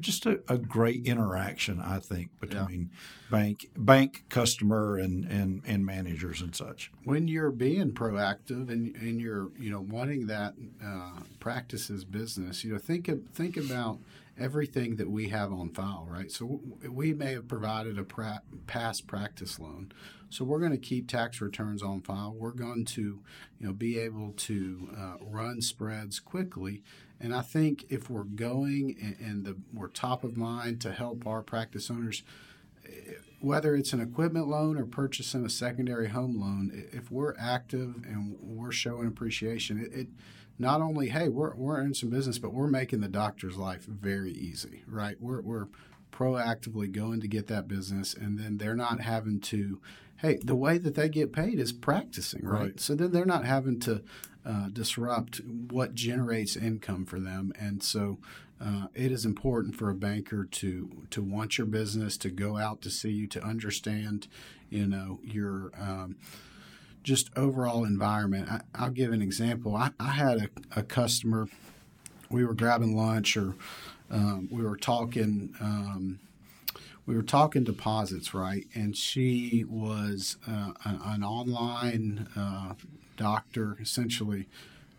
just 0.00 0.26
a, 0.26 0.40
a, 0.48 0.58
great 0.58 1.06
interaction, 1.06 1.80
I 1.80 1.98
think, 1.98 2.30
between 2.40 2.90
yeah. 2.90 3.30
bank 3.30 3.70
bank 3.76 4.24
customer 4.28 4.96
and, 4.96 5.24
and, 5.24 5.62
and 5.66 5.84
managers 5.84 6.40
and 6.40 6.54
such. 6.54 6.90
When 7.04 7.28
you're 7.28 7.50
being 7.50 7.92
proactive 7.92 8.70
and, 8.70 8.94
and 8.96 9.20
you're 9.20 9.50
you 9.58 9.70
know 9.70 9.80
wanting 9.80 10.26
that 10.26 10.54
uh, 10.84 11.20
practices 11.40 12.04
business, 12.04 12.64
you 12.64 12.72
know 12.72 12.78
think 12.78 13.08
of, 13.08 13.20
think 13.32 13.56
about 13.56 13.98
everything 14.38 14.96
that 14.96 15.10
we 15.10 15.28
have 15.28 15.52
on 15.52 15.70
file, 15.70 16.06
right? 16.08 16.30
So 16.30 16.60
we 16.88 17.12
may 17.12 17.32
have 17.32 17.48
provided 17.48 17.98
a 17.98 18.04
pra- 18.04 18.42
past 18.66 19.06
practice 19.06 19.58
loan. 19.58 19.92
So 20.30 20.44
we're 20.44 20.60
going 20.60 20.72
to 20.72 20.78
keep 20.78 21.08
tax 21.08 21.40
returns 21.40 21.82
on 21.82 22.02
file. 22.02 22.34
We're 22.36 22.50
going 22.50 22.84
to, 22.84 23.00
you 23.00 23.66
know, 23.66 23.72
be 23.72 23.98
able 23.98 24.32
to 24.32 24.90
uh, 24.96 25.14
run 25.22 25.62
spreads 25.62 26.20
quickly 26.20 26.82
and 27.20 27.34
I 27.34 27.42
think 27.42 27.84
if 27.88 28.08
we're 28.08 28.24
going 28.24 28.96
and, 29.02 29.16
and 29.18 29.44
the, 29.44 29.56
we're 29.72 29.88
top 29.88 30.24
of 30.24 30.36
mind 30.36 30.80
to 30.82 30.92
help 30.92 31.26
our 31.26 31.42
practice 31.42 31.90
owners, 31.90 32.22
whether 33.40 33.74
it's 33.74 33.92
an 33.92 34.00
equipment 34.00 34.48
loan 34.48 34.78
or 34.78 34.84
purchasing 34.84 35.44
a 35.44 35.50
secondary 35.50 36.08
home 36.08 36.40
loan, 36.40 36.88
if 36.92 37.10
we're 37.10 37.34
active 37.38 37.96
and 38.04 38.36
we're 38.40 38.72
showing 38.72 39.06
appreciation, 39.06 39.78
it, 39.78 39.92
it 39.92 40.08
not 40.58 40.80
only 40.80 41.08
hey 41.08 41.28
we're 41.28 41.54
we're 41.54 41.80
in 41.80 41.94
some 41.94 42.10
business, 42.10 42.38
but 42.38 42.52
we're 42.52 42.66
making 42.66 43.00
the 43.00 43.08
doctor's 43.08 43.56
life 43.56 43.84
very 43.84 44.32
easy, 44.32 44.82
right? 44.86 45.16
We're 45.20 45.40
we're 45.40 45.68
proactively 46.12 46.90
going 46.90 47.20
to 47.20 47.28
get 47.28 47.46
that 47.48 47.68
business, 47.68 48.14
and 48.14 48.38
then 48.38 48.58
they're 48.58 48.76
not 48.76 49.00
having 49.00 49.40
to. 49.40 49.80
Hey, 50.16 50.40
the 50.42 50.56
way 50.56 50.78
that 50.78 50.96
they 50.96 51.08
get 51.08 51.32
paid 51.32 51.60
is 51.60 51.72
practicing, 51.72 52.44
right? 52.44 52.60
right. 52.60 52.80
So 52.80 52.96
then 52.96 53.12
they're 53.12 53.24
not 53.24 53.44
having 53.44 53.78
to 53.80 54.02
uh, 54.48 54.68
disrupt 54.72 55.40
what 55.70 55.94
generates 55.94 56.56
income 56.56 57.04
for 57.04 57.20
them. 57.20 57.52
And 57.58 57.82
so 57.82 58.18
uh, 58.60 58.86
it 58.94 59.12
is 59.12 59.24
important 59.24 59.76
for 59.76 59.90
a 59.90 59.94
banker 59.94 60.44
to 60.44 61.06
to 61.10 61.22
want 61.22 61.58
your 61.58 61.66
business, 61.66 62.16
to 62.18 62.30
go 62.30 62.56
out 62.56 62.80
to 62.82 62.90
see 62.90 63.10
you, 63.10 63.26
to 63.28 63.42
understand, 63.42 64.26
you 64.70 64.86
know, 64.86 65.20
your 65.22 65.70
um, 65.78 66.16
just 67.02 67.30
overall 67.36 67.84
environment. 67.84 68.48
I, 68.74 68.84
will 68.84 68.90
give 68.90 69.12
an 69.12 69.22
example. 69.22 69.76
I, 69.76 69.90
I 70.00 70.10
had 70.10 70.38
a, 70.38 70.80
a, 70.80 70.82
customer. 70.82 71.48
We 72.30 72.44
were 72.44 72.54
grabbing 72.54 72.96
lunch, 72.96 73.36
or 73.36 73.54
um, 74.10 74.48
we 74.50 74.62
were 74.62 74.76
talking. 74.76 75.54
Um, 75.60 76.18
we 77.06 77.16
were 77.16 77.22
talking 77.22 77.64
deposits, 77.64 78.34
right? 78.34 78.66
And 78.74 78.94
she 78.94 79.64
was 79.66 80.36
uh, 80.46 80.72
an 80.84 81.24
online 81.24 82.28
uh, 82.36 82.74
doctor 83.18 83.76
essentially 83.80 84.46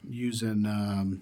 using 0.07 0.65
um, 0.67 1.21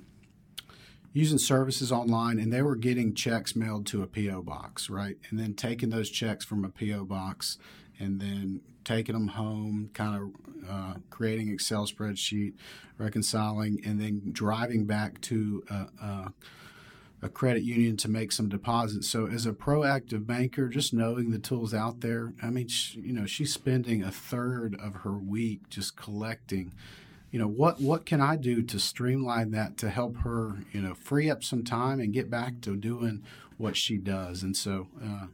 using 1.13 1.37
services 1.37 1.91
online, 1.91 2.39
and 2.39 2.51
they 2.51 2.61
were 2.61 2.75
getting 2.75 3.13
checks 3.13 3.55
mailed 3.55 3.85
to 3.87 4.03
a 4.03 4.07
PO 4.07 4.41
box, 4.43 4.89
right? 4.89 5.17
And 5.29 5.39
then 5.39 5.53
taking 5.53 5.89
those 5.89 6.09
checks 6.09 6.43
from 6.43 6.65
a 6.65 6.69
PO 6.69 7.05
box, 7.05 7.57
and 7.97 8.19
then 8.19 8.61
taking 8.83 9.13
them 9.13 9.29
home, 9.29 9.89
kind 9.93 10.15
of 10.15 10.69
uh, 10.69 10.93
creating 11.09 11.49
Excel 11.49 11.87
spreadsheet, 11.87 12.53
reconciling, 12.97 13.81
and 13.85 13.99
then 13.99 14.21
driving 14.31 14.85
back 14.85 15.21
to 15.21 15.63
a, 17.21 17.29
credit 17.29 17.63
union 17.63 17.97
to 17.97 18.09
make 18.09 18.31
some 18.31 18.49
deposits. 18.49 19.07
So, 19.07 19.27
as 19.27 19.45
a 19.45 19.53
proactive 19.53 20.25
banker, 20.25 20.67
just 20.69 20.93
knowing 20.93 21.31
the 21.31 21.39
tools 21.39 21.73
out 21.73 22.01
there, 22.01 22.33
I 22.41 22.49
mean, 22.49 22.67
she, 22.67 22.99
you 23.01 23.13
know, 23.13 23.25
she's 23.25 23.53
spending 23.53 24.03
a 24.03 24.11
third 24.11 24.75
of 24.79 24.97
her 24.97 25.17
week 25.17 25.69
just 25.69 25.95
collecting. 25.95 26.73
You 27.31 27.39
know 27.39 27.47
what 27.47 27.81
what 27.81 28.05
can 28.05 28.21
I 28.21 28.37
do 28.37 28.61
to 28.63 28.79
streamline 28.79 29.51
that 29.51 29.77
to 29.79 29.89
help 29.89 30.17
her 30.19 30.63
you 30.71 30.81
know 30.81 30.93
free 30.93 31.29
up 31.29 31.43
some 31.43 31.63
time 31.63 31.99
and 31.99 32.13
get 32.13 32.29
back 32.29 32.61
to 32.61 32.75
doing 32.77 33.23
what 33.57 33.75
she 33.75 33.97
does? 33.97 34.43
And 34.43 34.55
so 34.55 34.87
uh, 35.03 35.27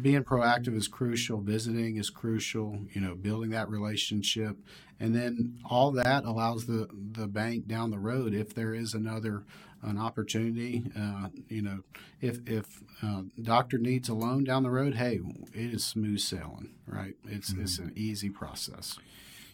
being 0.00 0.22
proactive 0.24 0.76
is 0.76 0.88
crucial 0.88 1.40
visiting 1.40 1.96
is 1.96 2.10
crucial 2.10 2.80
you 2.92 3.00
know 3.00 3.14
building 3.14 3.50
that 3.50 3.70
relationship. 3.70 4.58
And 5.00 5.14
then 5.14 5.58
all 5.64 5.90
that 5.92 6.24
allows 6.24 6.66
the 6.66 6.88
the 6.92 7.26
bank 7.26 7.66
down 7.66 7.90
the 7.90 7.98
road 7.98 8.34
if 8.34 8.54
there 8.54 8.74
is 8.74 8.94
another 8.94 9.44
an 9.84 9.98
opportunity 9.98 10.82
uh, 10.98 11.28
you 11.48 11.62
know 11.62 11.80
if 12.20 12.38
if 12.46 12.82
uh, 13.02 13.22
doctor 13.42 13.78
needs 13.78 14.08
a 14.08 14.14
loan 14.14 14.44
down 14.44 14.62
the 14.62 14.70
road 14.70 14.94
hey 14.94 15.20
it 15.52 15.74
is 15.74 15.84
smooth 15.84 16.18
sailing 16.18 16.74
right? 16.86 17.14
It's 17.26 17.52
mm-hmm. 17.52 17.62
it's 17.62 17.78
an 17.78 17.92
easy 17.96 18.30
process. 18.30 18.98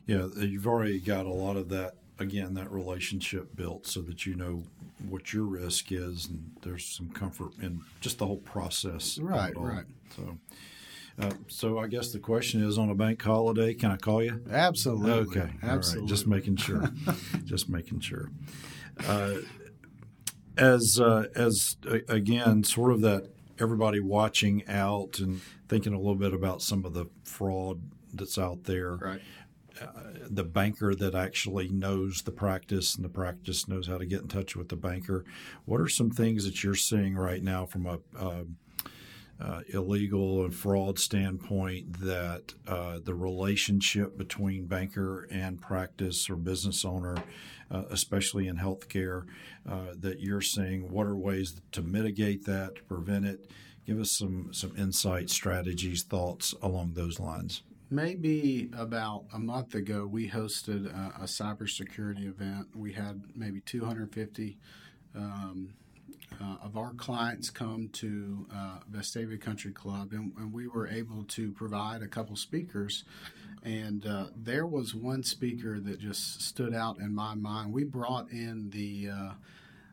Yeah, 0.07 0.27
you've 0.37 0.67
already 0.67 1.01
got 1.01 1.27
a 1.27 1.33
lot 1.33 1.57
of 1.57 1.69
that 1.71 1.95
again 2.19 2.55
that 2.55 2.71
relationship 2.71 3.57
built 3.57 3.87
so 3.87 4.01
that 4.03 4.27
you 4.27 4.35
know 4.35 4.63
what 5.09 5.33
your 5.33 5.45
risk 5.45 5.91
is 5.91 6.27
and 6.27 6.51
there's 6.63 6.85
some 6.85 7.09
comfort 7.11 7.53
in 7.63 7.81
just 8.01 8.19
the 8.19 8.27
whole 8.27 8.37
process 8.37 9.19
right 9.19 9.57
right. 9.57 9.87
So 10.15 10.37
uh, 11.19 11.31
so 11.49 11.79
I 11.79 11.87
guess 11.87 12.13
the 12.13 12.19
question 12.19 12.63
is 12.63 12.77
on 12.77 12.91
a 12.91 12.95
bank 12.95 13.23
holiday 13.23 13.73
can 13.73 13.91
I 13.91 13.97
call 13.97 14.23
you? 14.23 14.43
Absolutely. 14.51 15.41
Okay 15.41 15.51
absolutely 15.63 16.11
just 16.11 16.27
making 16.27 16.57
sure 16.57 16.91
just 17.45 17.71
making 17.71 18.01
sure. 18.01 18.29
Uh, 19.09 19.37
as 20.57 21.00
uh, 21.00 21.26
as 21.35 21.76
again 22.09 22.64
sort 22.64 22.92
of 22.92 23.00
that 23.00 23.30
everybody 23.59 24.00
watching 24.00 24.66
out 24.69 25.19
and 25.19 25.40
thinking 25.69 25.92
a 25.92 25.99
little 25.99 26.14
bit 26.14 26.33
about 26.33 26.62
some 26.62 26.85
of 26.85 26.95
the 26.95 27.07
fraud 27.25 27.80
that's 28.14 28.38
out 28.38 28.64
there 28.64 28.97
right 28.97 29.21
the 30.28 30.45
banker 30.45 30.95
that 30.95 31.14
actually 31.14 31.69
knows 31.69 32.23
the 32.23 32.30
practice 32.30 32.95
and 32.95 33.04
the 33.04 33.09
practice 33.09 33.69
knows 33.69 33.87
how 33.87 33.99
to 33.99 34.07
get 34.07 34.23
in 34.23 34.28
touch 34.28 34.57
with 34.57 34.69
the 34.69 34.76
banker. 34.76 35.25
What 35.64 35.80
are 35.80 35.88
some 35.88 36.11
things 36.11 36.45
that 36.45 36.62
you're 36.62 36.75
seeing 36.75 37.16
right 37.16 37.42
now 37.42 37.66
from 37.66 37.87
a 37.87 37.99
uh, 38.19 38.45
uh, 39.40 39.61
illegal 39.68 40.44
and 40.44 40.54
fraud 40.54 40.99
standpoint 40.99 42.00
that 42.00 42.54
uh, 42.66 42.99
the 43.02 43.14
relationship 43.14 44.18
between 44.18 44.66
banker 44.66 45.26
and 45.30 45.61
practice 45.61 46.28
or 46.28 46.37
business 46.37 46.85
owner, 46.85 47.16
uh, 47.70 47.85
especially 47.90 48.49
in 48.49 48.56
healthcare, 48.56 49.25
uh, 49.68 49.94
that 49.99 50.20
you're 50.20 50.42
seeing? 50.42 50.90
What 50.90 51.06
are 51.06 51.16
ways 51.16 51.61
to 51.73 51.82
mitigate 51.82 52.44
that, 52.47 52.76
to 52.76 52.82
prevent 52.82 53.25
it? 53.25 53.50
Give 53.87 53.99
us 53.99 54.11
some 54.11 54.52
some 54.52 54.76
insight, 54.76 55.30
strategies, 55.30 56.02
thoughts 56.02 56.54
along 56.62 56.92
those 56.94 57.18
lines. 57.18 57.62
Maybe 57.92 58.70
about 58.76 59.25
a 59.32 59.38
month 59.38 59.75
ago, 59.75 60.06
we 60.06 60.28
hosted 60.28 60.87
a, 60.87 61.23
a 61.23 61.25
cybersecurity 61.25 62.28
event. 62.28 62.68
We 62.76 62.92
had 62.92 63.23
maybe 63.35 63.61
250 63.62 64.59
um, 65.16 65.75
uh, 66.42 66.56
of 66.62 66.76
our 66.76 66.92
clients 66.94 67.50
come 67.50 67.88
to 67.92 68.47
uh, 68.54 68.78
Vestavia 68.90 69.40
Country 69.40 69.73
Club, 69.73 70.12
and, 70.12 70.32
and, 70.38 70.52
we 70.52 70.66
were 70.68 70.88
able 70.88 71.25
to 71.25 71.52
provide 71.52 72.02
a 72.02 72.09
couple 72.09 72.35
speakers. 72.37 73.04
And 73.62 74.06
uh, 74.06 74.26
there 74.35 74.66
was 74.66 74.94
one 74.94 75.23
speaker 75.23 75.78
that 75.80 75.99
just 75.99 76.40
stood 76.40 76.75
out 76.75 76.99
in 76.99 77.14
my 77.14 77.35
mind. 77.35 77.73
We 77.73 77.85
brought 77.85 78.30
in 78.30 78.70
the 78.70 79.11
uh, 79.11 79.32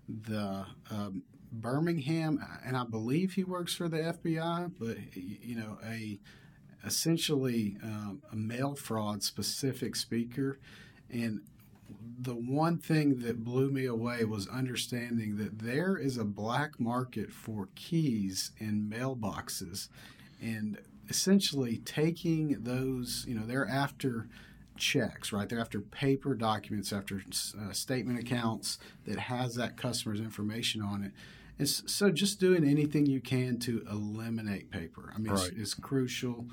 the 0.07 0.65
um, 0.89 1.23
Birmingham, 1.51 2.39
and 2.65 2.77
I 2.77 2.85
believe 2.85 3.33
he 3.33 3.43
works 3.43 3.75
for 3.75 3.89
the 3.89 3.97
FBI, 3.97 4.71
but 4.79 4.97
you 5.13 5.55
know 5.55 5.77
a 5.85 6.19
essentially 6.85 7.77
um, 7.83 8.21
a 8.31 8.35
mail 8.35 8.75
fraud 8.75 9.21
specific 9.23 9.95
speaker. 9.95 10.59
And 11.11 11.41
the 12.19 12.35
one 12.35 12.77
thing 12.77 13.19
that 13.19 13.43
blew 13.43 13.69
me 13.69 13.85
away 13.85 14.23
was 14.25 14.47
understanding 14.47 15.37
that 15.37 15.59
there 15.59 15.97
is 15.97 16.17
a 16.17 16.23
black 16.25 16.79
market 16.79 17.31
for 17.31 17.69
keys 17.75 18.51
in 18.57 18.91
mailboxes 18.91 19.89
and 20.41 20.79
essentially 21.09 21.77
taking 21.77 22.57
those, 22.63 23.23
you 23.27 23.35
know, 23.35 23.45
they're 23.45 23.67
after 23.67 24.27
checks, 24.77 25.31
right? 25.31 25.47
They're 25.47 25.59
after 25.59 25.79
paper 25.79 26.33
documents, 26.33 26.91
after 26.91 27.21
uh, 27.59 27.71
statement 27.71 28.19
accounts 28.19 28.79
that 29.05 29.19
has 29.19 29.55
that 29.55 29.77
customer's 29.77 30.19
information 30.19 30.81
on 30.81 31.03
it. 31.03 31.11
And 31.59 31.67
so 31.67 32.11
just 32.11 32.39
doing 32.39 32.67
anything 32.67 33.05
you 33.05 33.19
can 33.19 33.57
to 33.59 33.85
eliminate 33.89 34.71
paper. 34.71 35.11
I 35.15 35.19
mean, 35.19 35.33
right. 35.33 35.47
it's, 35.47 35.57
it's, 35.57 35.73
crucial. 35.73 36.45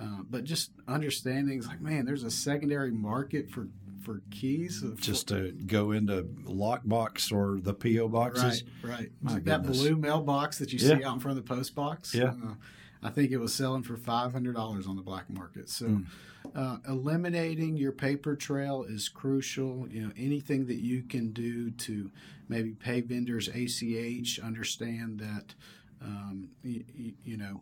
Uh, 0.00 0.22
but 0.28 0.44
just 0.44 0.70
understanding, 0.86 1.58
it's 1.58 1.66
like, 1.66 1.80
man, 1.80 2.04
there's 2.04 2.24
a 2.24 2.30
secondary 2.30 2.92
market 2.92 3.50
for 3.50 3.68
for 4.04 4.22
keys. 4.30 4.84
Just 4.96 5.28
to 5.28 5.52
go 5.52 5.92
into 5.92 6.22
lockbox 6.44 7.32
or 7.32 7.60
the 7.60 7.74
PO 7.74 8.08
boxes. 8.08 8.64
Right, 8.82 9.10
right. 9.22 9.44
that 9.44 9.64
blue 9.64 9.96
mailbox 9.96 10.58
that 10.58 10.72
you 10.72 10.78
yeah. 10.78 10.98
see 10.98 11.04
out 11.04 11.14
in 11.14 11.20
front 11.20 11.38
of 11.38 11.44
the 11.44 11.54
post 11.54 11.74
box. 11.74 12.14
Yeah. 12.14 12.30
Uh, 12.30 12.54
I 13.02 13.10
think 13.10 13.32
it 13.32 13.36
was 13.36 13.52
selling 13.52 13.82
for 13.82 13.96
five 13.96 14.32
hundred 14.32 14.54
dollars 14.54 14.86
on 14.86 14.96
the 14.96 15.02
black 15.02 15.28
market. 15.28 15.68
So, 15.68 15.86
mm. 15.86 16.06
uh, 16.54 16.78
eliminating 16.88 17.76
your 17.76 17.92
paper 17.92 18.34
trail 18.34 18.84
is 18.88 19.08
crucial. 19.08 19.86
You 19.90 20.06
know, 20.06 20.12
anything 20.16 20.66
that 20.66 20.78
you 20.78 21.02
can 21.02 21.32
do 21.32 21.70
to 21.70 22.10
maybe 22.48 22.72
pay 22.72 23.02
vendors 23.02 23.48
ACH, 23.48 24.38
understand 24.38 25.20
that, 25.20 25.54
um, 26.02 26.48
you, 26.62 27.12
you 27.24 27.36
know, 27.36 27.60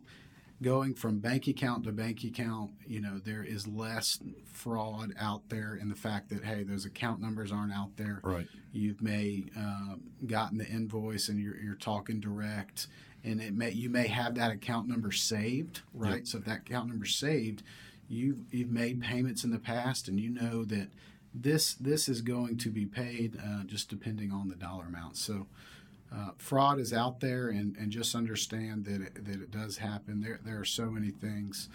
going 0.61 0.93
from 0.93 1.19
bank 1.19 1.47
account 1.47 1.83
to 1.83 1.91
bank 1.91 2.23
account, 2.23 2.71
you 2.87 3.01
know, 3.01 3.19
there 3.23 3.43
is 3.43 3.67
less 3.67 4.19
fraud 4.45 5.13
out 5.19 5.49
there 5.49 5.75
in 5.75 5.89
the 5.89 5.95
fact 5.95 6.29
that, 6.29 6.43
hey, 6.43 6.63
those 6.63 6.85
account 6.85 7.21
numbers 7.21 7.51
aren't 7.51 7.73
out 7.73 7.95
there. 7.97 8.21
Right. 8.23 8.47
You've 8.71 9.01
may 9.01 9.45
uh, 9.57 9.95
gotten 10.25 10.57
the 10.57 10.67
invoice 10.67 11.29
and 11.29 11.39
you're, 11.39 11.57
you're 11.57 11.75
talking 11.75 12.19
direct 12.19 12.87
and 13.23 13.41
it 13.41 13.53
may, 13.53 13.71
you 13.71 13.89
may 13.89 14.07
have 14.07 14.35
that 14.35 14.51
account 14.51 14.87
number 14.87 15.11
saved, 15.11 15.81
right? 15.93 16.17
Yep. 16.17 16.27
So 16.27 16.37
if 16.39 16.45
that 16.45 16.59
account 16.59 16.89
number 16.89 17.05
saved, 17.05 17.63
you've, 18.07 18.39
you've 18.51 18.71
made 18.71 19.01
payments 19.01 19.43
in 19.43 19.51
the 19.51 19.59
past 19.59 20.07
and 20.07 20.19
you 20.19 20.29
know 20.29 20.63
that 20.65 20.89
this, 21.33 21.73
this 21.73 22.07
is 22.07 22.21
going 22.21 22.57
to 22.59 22.69
be 22.69 22.85
paid 22.85 23.37
uh, 23.37 23.63
just 23.65 23.89
depending 23.89 24.31
on 24.31 24.49
the 24.49 24.55
dollar 24.55 24.85
amount. 24.85 25.17
So, 25.17 25.47
uh, 26.15 26.31
fraud 26.37 26.79
is 26.79 26.93
out 26.93 27.19
there, 27.19 27.49
and, 27.49 27.75
and 27.77 27.91
just 27.91 28.15
understand 28.15 28.85
that 28.85 29.01
it, 29.01 29.25
that 29.25 29.41
it 29.41 29.51
does 29.51 29.77
happen. 29.77 30.21
There 30.21 30.39
there 30.45 30.59
are 30.59 30.65
so 30.65 30.91
many 30.91 31.11
things, 31.11 31.69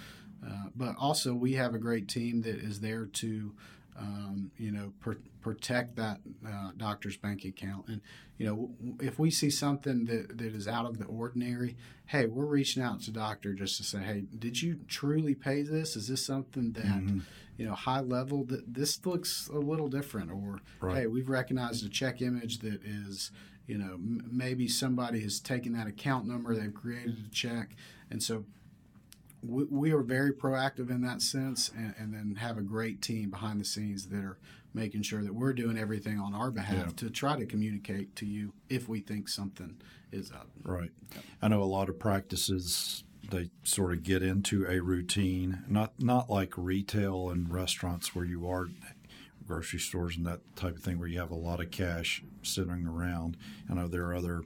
uh, 0.47 0.69
but 0.77 0.95
also 0.99 1.35
we 1.35 1.55
have 1.55 1.75
a 1.75 1.79
great 1.79 2.09
team 2.09 2.43
that 2.43 2.57
is 2.57 2.81
there 2.81 3.07
to. 3.07 3.55
Um, 4.01 4.53
you 4.57 4.71
know, 4.71 4.93
pr- 5.01 5.15
protect 5.41 5.97
that 5.97 6.21
uh, 6.47 6.71
doctor's 6.77 7.17
bank 7.17 7.45
account. 7.45 7.89
And, 7.89 8.01
you 8.37 8.47
know, 8.47 8.71
if 9.01 9.19
we 9.19 9.29
see 9.29 9.51
something 9.51 10.05
that, 10.05 10.39
that 10.39 10.55
is 10.55 10.69
out 10.69 10.87
of 10.87 10.99
the 10.99 11.05
ordinary, 11.07 11.77
hey, 12.07 12.27
we're 12.27 12.45
reaching 12.45 12.81
out 12.81 13.01
to 13.01 13.11
doctor 13.11 13.55
just 13.55 13.77
to 13.79 13.83
say, 13.83 13.99
hey, 13.99 14.23
did 14.39 14.63
you 14.63 14.79
truly 14.87 15.35
pay 15.35 15.63
this? 15.63 15.97
Is 15.97 16.07
this 16.07 16.25
something 16.25 16.71
that, 16.75 16.85
mm-hmm. 16.85 17.19
you 17.57 17.67
know, 17.67 17.75
high 17.75 17.99
level 17.99 18.45
that 18.45 18.73
this 18.73 19.05
looks 19.05 19.51
a 19.53 19.59
little 19.59 19.89
different? 19.89 20.31
Or, 20.31 20.61
right. 20.81 20.99
hey, 20.99 21.07
we've 21.09 21.29
recognized 21.29 21.85
a 21.85 21.89
check 21.89 22.23
image 22.23 22.61
that 22.61 22.85
is, 22.85 23.33
you 23.69 23.79
know, 23.79 23.95
m- 23.95 24.29
maybe 24.33 24.67
somebody 24.67 25.21
has 25.21 25.39
taken 25.39 25.75
that 25.75 25.87
account 25.87 26.27
number, 26.27 26.57
they've 26.57 26.75
created 26.75 27.17
a 27.27 27.31
check, 27.31 27.77
and 28.11 28.21
so 28.21 28.45
we, 29.43 29.65
we 29.65 29.93
are 29.93 30.03
very 30.03 30.33
proactive 30.33 30.91
in 30.91 31.03
that 31.03 31.23
sense, 31.23 31.71
and, 31.77 31.95
and, 31.99 32.13
then 32.13 32.37
have 32.41 32.59
a 32.59 32.63
great 32.63 33.01
team 33.01 33.31
behind 33.31 33.61
the 33.61 33.65
scenes 33.65 34.09
that 34.09 34.25
are 34.25 34.39
making 34.75 35.03
sure 35.03 35.23
that 35.23 35.35
we're 35.35 35.53
doing 35.53 35.79
everything 35.79 36.19
on 36.19 36.35
our 36.35 36.51
behalf 36.51 36.87
yeah. 36.87 36.93
to 36.97 37.11
try 37.11 37.37
to 37.37 37.47
communicate 37.47 38.17
to 38.17 38.27
you 38.27 38.53
if 38.69 38.89
we 38.89 39.01
think 39.01 39.29
something 39.29 39.77
is 40.11 40.33
up. 40.33 40.49
Right. 40.63 40.91
I 41.41 41.49
know 41.49 41.63
a 41.63 41.65
lot 41.65 41.89
of 41.89 41.99
practices 41.99 43.05
they 43.31 43.51
sort 43.63 43.93
of 43.93 44.03
get 44.03 44.23
into 44.23 44.67
a 44.67 44.81
routine, 44.81 45.63
not 45.69 45.93
not 45.99 46.31
like 46.31 46.55
retail 46.57 47.29
and 47.29 47.53
restaurants 47.53 48.15
where 48.15 48.25
you 48.25 48.49
are 48.49 48.69
grocery 49.49 49.81
stores 49.81 50.17
and 50.17 50.27
that 50.27 50.41
type 50.55 50.77
of 50.77 50.83
thing 50.83 50.99
where 50.99 51.09
you 51.09 51.19
have 51.19 51.31
a 51.31 51.37
lot 51.37 51.61
of 51.61 51.71
cash 51.71 52.23
sitting 52.43 52.87
around. 52.87 53.37
I 53.69 53.75
know 53.75 53.89
there 53.89 54.07
are 54.07 54.15
other 54.15 54.43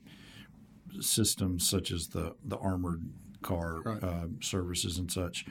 systems 1.01 1.69
such 1.69 1.91
as 1.91 2.09
the 2.09 2.35
the 2.45 2.57
armored 2.59 3.03
car 3.43 3.83
right. 3.85 4.03
uh, 4.03 4.27
services 4.41 4.99
and 4.99 5.11
such. 5.11 5.45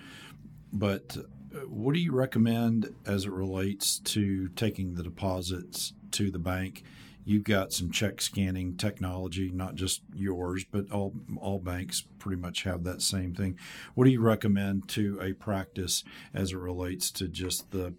But 0.73 1.17
uh, 1.53 1.59
what 1.67 1.93
do 1.93 1.99
you 1.99 2.13
recommend 2.13 2.95
as 3.05 3.25
it 3.25 3.31
relates 3.31 3.99
to 3.99 4.47
taking 4.49 4.95
the 4.95 5.03
deposits 5.03 5.93
to 6.11 6.31
the 6.31 6.39
bank? 6.39 6.83
You've 7.23 7.43
got 7.43 7.71
some 7.71 7.91
check 7.91 8.19
scanning 8.19 8.77
technology, 8.77 9.51
not 9.51 9.75
just 9.75 10.01
yours, 10.13 10.63
but 10.63 10.91
all 10.91 11.13
all 11.37 11.59
banks 11.59 12.03
pretty 12.17 12.41
much 12.41 12.63
have 12.63 12.83
that 12.85 13.01
same 13.01 13.35
thing. 13.35 13.57
What 13.93 14.05
do 14.05 14.11
you 14.11 14.21
recommend 14.21 14.87
to 14.89 15.19
a 15.21 15.33
practice 15.33 16.03
as 16.33 16.51
it 16.51 16.57
relates 16.57 17.11
to 17.11 17.27
just 17.27 17.71
the 17.71 17.93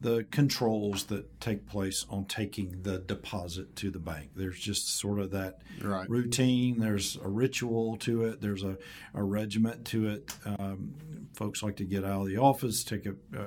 the 0.00 0.24
controls 0.30 1.04
that 1.04 1.40
take 1.40 1.66
place 1.66 2.04
on 2.10 2.26
taking 2.26 2.82
the 2.82 2.98
deposit 2.98 3.74
to 3.76 3.90
the 3.90 3.98
bank. 3.98 4.30
There's 4.36 4.58
just 4.58 4.98
sort 4.98 5.18
of 5.18 5.30
that 5.30 5.60
right. 5.80 6.08
routine. 6.08 6.80
There's 6.80 7.16
a 7.16 7.28
ritual 7.28 7.96
to 7.98 8.24
it. 8.24 8.40
There's 8.40 8.62
a, 8.62 8.76
a 9.14 9.22
regiment 9.22 9.86
to 9.86 10.08
it. 10.08 10.34
Um, 10.44 10.94
folks 11.32 11.62
like 11.62 11.76
to 11.76 11.84
get 11.84 12.04
out 12.04 12.22
of 12.22 12.26
the 12.28 12.36
office, 12.36 12.84
take 12.84 13.06
a. 13.06 13.14
Uh, 13.34 13.46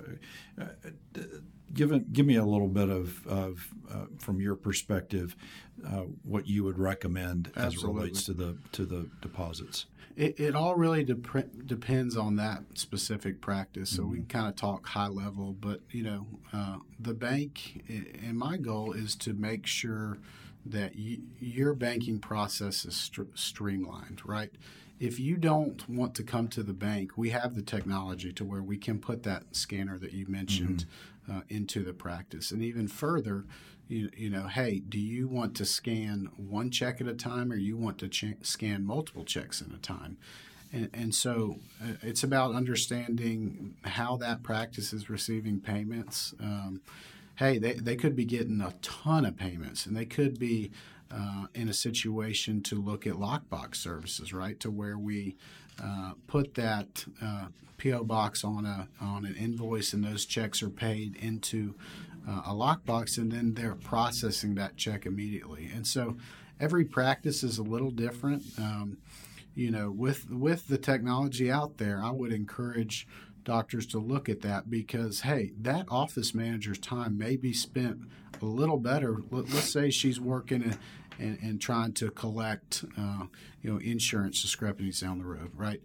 uh, 0.60 1.22
give 1.74 1.92
it, 1.92 2.14
give 2.14 2.26
me 2.26 2.36
a 2.36 2.46
little 2.46 2.68
bit 2.68 2.90
of, 2.90 3.26
of 3.28 3.70
uh, 3.92 4.06
from 4.20 4.40
your 4.40 4.56
perspective, 4.56 5.36
uh, 5.88 6.04
what 6.24 6.48
you 6.48 6.64
would 6.64 6.80
recommend 6.80 7.52
Absolutely. 7.56 7.66
as 7.66 7.84
it 7.84 7.88
relates 7.88 8.24
to 8.26 8.34
the 8.34 8.58
to 8.72 8.86
the 8.86 9.10
deposits. 9.22 9.86
It, 10.16 10.40
it 10.40 10.56
all 10.56 10.76
really 10.76 11.04
dep- 11.06 11.66
depends 11.66 12.18
on 12.18 12.36
that 12.36 12.64
specific 12.74 13.40
practice. 13.40 13.90
So 13.90 14.02
mm-hmm. 14.02 14.12
we 14.12 14.18
can 14.18 14.26
kind 14.28 14.48
of 14.48 14.56
talk 14.56 14.86
high 14.88 15.08
level, 15.08 15.54
but 15.54 15.80
you 15.92 16.04
know, 16.04 16.28
uh, 16.52 16.78
the 17.00 17.14
bank 17.14 17.84
and 17.88 18.38
my 18.38 18.58
goal 18.58 18.92
is 18.92 19.16
to 19.18 19.34
make 19.34 19.66
sure 19.66 20.18
that 20.66 20.94
your 20.96 21.74
banking 21.74 22.20
process 22.20 22.86
is 22.86 22.96
st- 22.96 23.38
streamlined, 23.38 24.22
right? 24.26 24.52
If 25.00 25.20
you 25.20 25.38
don't 25.38 25.88
want 25.88 26.16
to 26.16 26.24
come 26.24 26.50
to 26.50 26.64
the 26.64 26.74
bank, 26.74 27.12
we 27.16 27.30
have 27.30 27.56
the 27.56 27.62
technology 27.62 28.34
to 28.34 28.44
where 28.44 28.62
we 28.62 28.78
can 28.78 29.00
put 29.00 29.24
that 29.24 29.56
scanner 29.56 29.98
that 29.98 30.12
you 30.12 30.28
mentioned 30.28 30.80
mm-hmm. 30.80 30.90
Uh, 31.30 31.42
into 31.50 31.84
the 31.84 31.94
practice. 31.94 32.52
And 32.52 32.62
even 32.62 32.88
further, 32.88 33.46
you, 33.88 34.10
you 34.16 34.30
know, 34.30 34.48
hey, 34.48 34.80
do 34.80 35.00
you 35.00 35.28
want 35.28 35.56
to 35.58 35.66
scan 35.66 36.30
one 36.38 36.70
check 36.72 37.02
at 37.02 37.08
a 37.08 37.14
time 37.14 37.52
or 37.52 37.56
you 37.56 37.78
want 37.78 37.98
to 38.00 38.08
ch- 38.08 38.36
scan 38.42 38.86
multiple 38.86 39.26
checks 39.26 39.62
at 39.62 39.74
a 39.74 39.80
time? 39.80 40.18
And, 40.72 40.90
and 40.94 41.16
so 41.16 41.58
uh, 41.84 41.94
it's 42.02 42.24
about 42.24 42.54
understanding 42.54 43.76
how 43.84 44.18
that 44.18 44.44
practice 44.44 44.94
is 44.94 45.10
receiving 45.10 45.60
payments. 45.60 46.34
Um, 46.40 46.82
hey, 47.38 47.58
they, 47.58 47.74
they 47.74 47.96
could 47.96 48.16
be 48.16 48.26
getting 48.26 48.62
a 48.62 48.74
ton 48.82 49.26
of 49.26 49.38
payments 49.38 49.86
and 49.86 49.96
they 49.96 50.06
could 50.06 50.38
be 50.38 50.72
uh, 51.12 51.46
in 51.56 51.68
a 51.70 51.74
situation 51.74 52.62
to 52.62 52.76
look 52.76 53.08
at 53.08 53.16
lockbox 53.16 53.76
services, 53.76 54.32
right? 54.32 54.60
To 54.60 54.70
where 54.70 54.98
we 54.98 55.36
uh, 55.84 56.14
put 56.28 56.56
that 56.56 57.06
uh, 57.22 57.48
PO 57.82 58.04
box 58.04 58.44
on 58.44 58.66
a 58.66 58.88
on 59.02 59.26
an 59.26 59.36
invoice 59.36 59.94
and 59.94 60.04
those 60.04 60.26
checks 60.26 60.62
are 60.62 60.70
paid 60.70 61.16
into 61.16 61.76
uh, 62.28 62.42
a 62.48 62.54
lockbox, 62.54 63.18
and 63.18 63.32
then 63.32 63.54
they're 63.54 63.76
processing 63.76 64.56
that 64.56 64.78
check 64.78 65.06
immediately. 65.06 65.70
And 65.74 65.88
so 65.88 66.18
every 66.60 66.86
practice 66.86 67.44
is 67.44 67.58
a 67.58 67.64
little 67.64 67.92
different. 67.92 68.44
Um, 68.58 68.98
you 69.56 69.72
know, 69.72 69.92
with 69.92 70.30
with 70.30 70.68
the 70.68 70.78
technology 70.78 71.52
out 71.52 71.78
there, 71.78 72.02
I 72.04 72.12
would 72.12 72.32
encourage 72.32 73.08
doctors 73.44 73.88
to 73.88 74.00
look 74.00 74.30
at 74.30 74.42
that 74.42 74.70
because 74.70 75.22
hey, 75.22 75.52
that 75.60 75.86
office 75.90 76.34
manager's 76.34 76.80
time 76.80 77.18
may 77.18 77.36
be 77.36 77.54
spent 77.54 78.00
a 78.42 78.46
little 78.46 78.78
better. 78.78 79.18
Let, 79.32 79.46
us 79.46 79.72
say 79.72 79.90
she's 79.90 80.20
working 80.20 80.78
and, 81.20 81.38
and, 81.42 81.62
trying 81.62 81.94
to 81.94 82.10
collect, 82.12 82.86
uh, 82.98 83.26
you 83.62 83.72
know, 83.72 83.80
insurance 83.80 84.42
discrepancies 84.42 85.02
down 85.02 85.20
the 85.20 85.26
road, 85.26 85.52
right? 85.56 85.82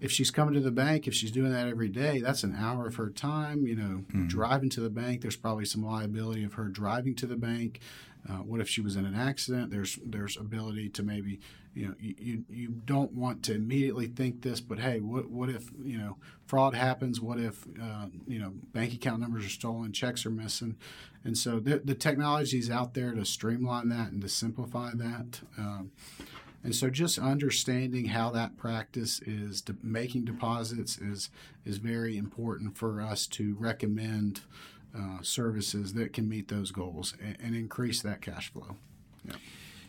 if 0.00 0.12
she's 0.12 0.30
coming 0.30 0.54
to 0.54 0.60
the 0.60 0.70
bank, 0.70 1.08
if 1.08 1.14
she's 1.14 1.32
doing 1.32 1.52
that 1.52 1.66
every 1.66 1.88
day, 1.88 2.20
that's 2.20 2.44
an 2.44 2.54
hour 2.56 2.86
of 2.86 2.96
her 2.96 3.10
time. 3.10 3.66
You 3.66 3.76
know, 3.76 4.04
mm-hmm. 4.06 4.28
driving 4.28 4.70
to 4.70 4.80
the 4.80 4.90
bank, 4.90 5.22
there's 5.22 5.36
probably 5.36 5.64
some 5.64 5.84
liability 5.84 6.44
of 6.44 6.54
her 6.54 6.64
driving 6.64 7.14
to 7.16 7.26
the 7.26 7.36
bank. 7.36 7.80
Uh, 8.28 8.38
what 8.38 8.60
if 8.60 8.68
she 8.68 8.80
was 8.80 8.96
in 8.96 9.04
an 9.04 9.14
accident? 9.14 9.70
There's 9.70 9.98
there's 10.04 10.36
ability 10.36 10.88
to 10.90 11.02
maybe 11.02 11.40
you 11.74 11.88
know 11.88 11.94
you, 12.00 12.14
you, 12.18 12.44
you 12.48 12.68
don't 12.68 13.12
want 13.12 13.42
to 13.44 13.54
immediately 13.54 14.06
think 14.06 14.42
this, 14.42 14.60
but 14.60 14.78
hey, 14.78 15.00
what 15.00 15.30
what 15.30 15.48
if 15.48 15.70
you 15.82 15.98
know 15.98 16.16
fraud 16.46 16.74
happens? 16.74 17.20
What 17.20 17.38
if 17.38 17.66
uh, 17.80 18.06
you 18.26 18.38
know 18.38 18.52
bank 18.72 18.94
account 18.94 19.20
numbers 19.20 19.46
are 19.46 19.50
stolen, 19.50 19.92
checks 19.92 20.26
are 20.26 20.30
missing, 20.30 20.76
and 21.24 21.36
so 21.36 21.60
the, 21.60 21.78
the 21.78 21.94
technology 21.94 22.58
is 22.58 22.70
out 22.70 22.94
there 22.94 23.12
to 23.12 23.24
streamline 23.24 23.88
that 23.90 24.12
and 24.12 24.22
to 24.22 24.28
simplify 24.28 24.90
that. 24.94 25.40
Um, 25.56 25.92
and 26.64 26.74
so, 26.74 26.90
just 26.90 27.18
understanding 27.18 28.06
how 28.06 28.30
that 28.30 28.56
practice 28.56 29.20
is 29.20 29.60
de- 29.60 29.76
making 29.82 30.24
deposits 30.24 30.98
is 30.98 31.30
is 31.64 31.78
very 31.78 32.16
important 32.16 32.76
for 32.76 33.00
us 33.00 33.26
to 33.28 33.56
recommend 33.58 34.40
uh, 34.96 35.22
services 35.22 35.94
that 35.94 36.12
can 36.12 36.28
meet 36.28 36.48
those 36.48 36.70
goals 36.70 37.14
and, 37.22 37.36
and 37.40 37.56
increase 37.56 38.02
that 38.02 38.20
cash 38.20 38.52
flow. 38.52 38.76
Yeah. 39.24 39.36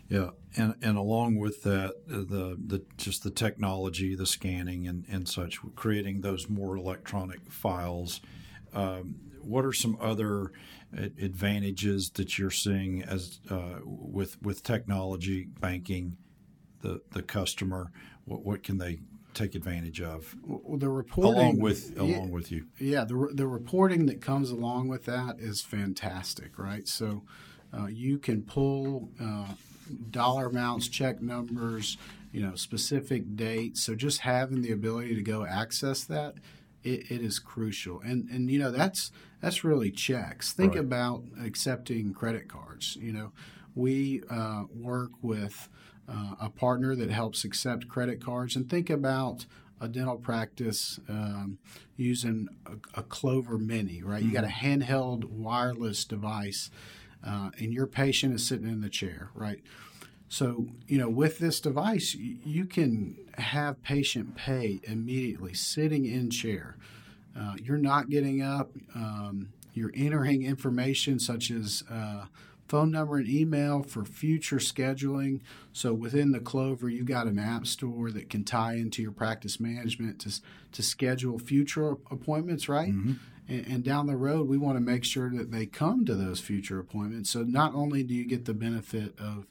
Yeah, 0.09 0.29
and 0.57 0.73
and 0.81 0.97
along 0.97 1.37
with 1.37 1.61
that, 1.63 1.91
uh, 2.11 2.17
the 2.17 2.57
the 2.59 2.83
just 2.97 3.23
the 3.23 3.29
technology, 3.29 4.15
the 4.15 4.25
scanning 4.25 4.87
and 4.87 5.05
and 5.07 5.29
such, 5.29 5.59
creating 5.75 6.21
those 6.21 6.49
more 6.49 6.75
electronic 6.75 7.51
files. 7.51 8.19
Um, 8.73 9.19
what 9.41 9.65
are 9.65 9.73
some 9.73 9.97
other 10.01 10.51
advantages 10.91 12.09
that 12.15 12.39
you're 12.39 12.49
seeing 12.49 13.03
as 13.03 13.39
uh, 13.51 13.79
with 13.83 14.41
with 14.41 14.63
technology 14.63 15.47
banking 15.59 16.17
the 16.81 17.01
the 17.11 17.21
customer? 17.21 17.91
What, 18.25 18.43
what 18.43 18.63
can 18.63 18.79
they 18.79 19.01
take 19.43 19.55
advantage 19.55 20.01
of? 20.01 20.35
Well, 20.45 20.77
the 20.77 20.89
reporting 20.89 21.31
along 21.33 21.59
with 21.59 21.97
along 21.97 22.31
with 22.31 22.51
you. 22.51 22.65
Yeah, 22.79 23.03
the 23.05 23.29
the 23.33 23.47
reporting 23.47 24.05
that 24.07 24.21
comes 24.21 24.51
along 24.51 24.87
with 24.89 25.05
that 25.05 25.39
is 25.39 25.61
fantastic, 25.61 26.57
right? 26.59 26.87
So 26.87 27.23
uh, 27.73 27.87
you 27.87 28.17
can 28.19 28.43
pull 28.43 29.09
uh, 29.21 29.53
dollar 30.11 30.47
amounts, 30.47 30.87
check 30.87 31.21
numbers, 31.21 31.97
you 32.31 32.41
know, 32.41 32.55
specific 32.55 33.35
dates. 33.35 33.81
So 33.83 33.95
just 33.95 34.21
having 34.21 34.61
the 34.61 34.71
ability 34.71 35.15
to 35.15 35.21
go 35.21 35.45
access 35.45 36.03
that 36.05 36.35
it, 36.83 37.11
it 37.11 37.21
is 37.21 37.39
crucial. 37.39 37.99
And 38.01 38.29
and 38.29 38.49
you 38.49 38.59
know 38.59 38.71
that's 38.71 39.11
that's 39.41 39.63
really 39.63 39.91
checks. 39.91 40.53
Think 40.53 40.73
Right. 40.75 40.81
about 40.81 41.23
accepting 41.41 42.13
credit 42.13 42.47
cards. 42.49 42.97
You 42.99 43.13
know, 43.13 43.31
we 43.75 44.21
uh, 44.29 44.63
work 44.73 45.11
with 45.21 45.69
uh, 46.09 46.35
a 46.41 46.49
partner 46.49 46.95
that 46.95 47.11
helps 47.11 47.43
accept 47.43 47.87
credit 47.87 48.23
cards, 48.23 48.55
and 48.55 48.69
think 48.69 48.89
about 48.89 49.45
a 49.81 49.87
dental 49.87 50.17
practice 50.17 50.99
um, 51.07 51.57
using 51.95 52.49
a, 52.65 52.99
a 52.99 53.03
Clover 53.03 53.57
Mini. 53.57 54.01
Right, 54.03 54.23
you 54.23 54.31
got 54.31 54.43
a 54.43 54.47
handheld 54.47 55.25
wireless 55.25 56.05
device, 56.05 56.71
uh, 57.25 57.51
and 57.59 57.73
your 57.73 57.87
patient 57.87 58.33
is 58.33 58.45
sitting 58.47 58.67
in 58.67 58.81
the 58.81 58.89
chair. 58.89 59.29
Right. 59.33 59.61
So, 60.31 60.67
you 60.87 60.99
know, 60.99 61.09
with 61.09 61.39
this 61.39 61.59
device, 61.59 62.13
you 62.13 62.65
can 62.65 63.17
have 63.39 63.81
patient 63.81 64.35
pay 64.35 64.79
immediately 64.83 65.55
sitting 65.55 66.05
in 66.05 66.29
chair. 66.29 66.77
Uh, 67.35 67.55
you're 67.63 67.77
not 67.77 68.09
getting 68.09 68.41
up. 68.41 68.69
Um, 68.93 69.49
you're 69.73 69.91
entering 69.95 70.43
information 70.43 71.19
such 71.19 71.49
as 71.49 71.83
uh, 71.89 72.25
phone 72.69 72.91
number 72.91 73.17
and 73.17 73.27
email 73.27 73.83
for 73.83 74.05
future 74.05 74.57
scheduling. 74.57 75.41
So 75.73 75.93
within 75.93 76.31
the 76.31 76.39
Clover, 76.39 76.87
you've 76.87 77.07
got 77.07 77.27
an 77.27 77.39
app 77.39 77.67
store 77.67 78.11
that 78.11 78.29
can 78.29 78.43
tie 78.43 78.73
into 78.73 79.01
your 79.01 79.11
practice 79.11 79.59
management 79.59 80.19
to, 80.21 80.39
to 80.71 80.83
schedule 80.83 81.39
future 81.39 81.97
appointments, 82.11 82.69
right? 82.69 82.89
Mm-hmm. 82.89 83.13
And, 83.47 83.67
and 83.67 83.83
down 83.83 84.05
the 84.05 84.15
road, 84.15 84.47
we 84.47 84.57
want 84.57 84.77
to 84.77 84.81
make 84.81 85.03
sure 85.03 85.31
that 85.31 85.51
they 85.51 85.65
come 85.65 86.05
to 86.05 86.13
those 86.13 86.39
future 86.39 86.79
appointments. 86.79 87.31
So 87.31 87.41
not 87.41 87.73
only 87.73 88.03
do 88.03 88.13
you 88.13 88.25
get 88.25 88.45
the 88.45 88.53
benefit 88.53 89.19
of 89.19 89.47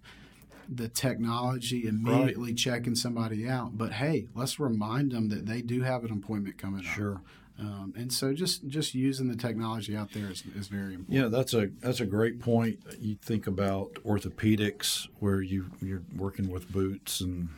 the 0.68 0.88
technology 0.88 1.86
immediately 1.88 2.54
checking 2.54 2.94
somebody 2.94 3.48
out, 3.48 3.76
but 3.76 3.94
hey, 3.94 4.28
let's 4.34 4.60
remind 4.60 5.10
them 5.12 5.28
that 5.30 5.46
they 5.46 5.62
do 5.62 5.82
have 5.82 6.04
an 6.04 6.12
appointment 6.12 6.58
coming 6.58 6.80
up. 6.80 6.94
Sure. 6.94 7.20
Um, 7.60 7.92
and 7.96 8.12
so 8.12 8.32
just 8.32 8.68
just 8.68 8.94
using 8.94 9.28
the 9.28 9.36
technology 9.36 9.96
out 9.96 10.12
there 10.12 10.30
is, 10.30 10.44
is 10.54 10.68
very 10.68 10.94
important. 10.94 11.08
Yeah, 11.10 11.26
that's 11.26 11.54
a 11.54 11.70
that's 11.80 12.00
a 12.00 12.06
great 12.06 12.40
point. 12.40 12.78
You 13.00 13.16
think 13.16 13.48
about 13.48 13.94
orthopedics, 14.06 15.08
where 15.18 15.42
you 15.42 15.70
you're 15.82 16.04
working 16.16 16.50
with 16.50 16.70
boots 16.70 17.20
and 17.20 17.48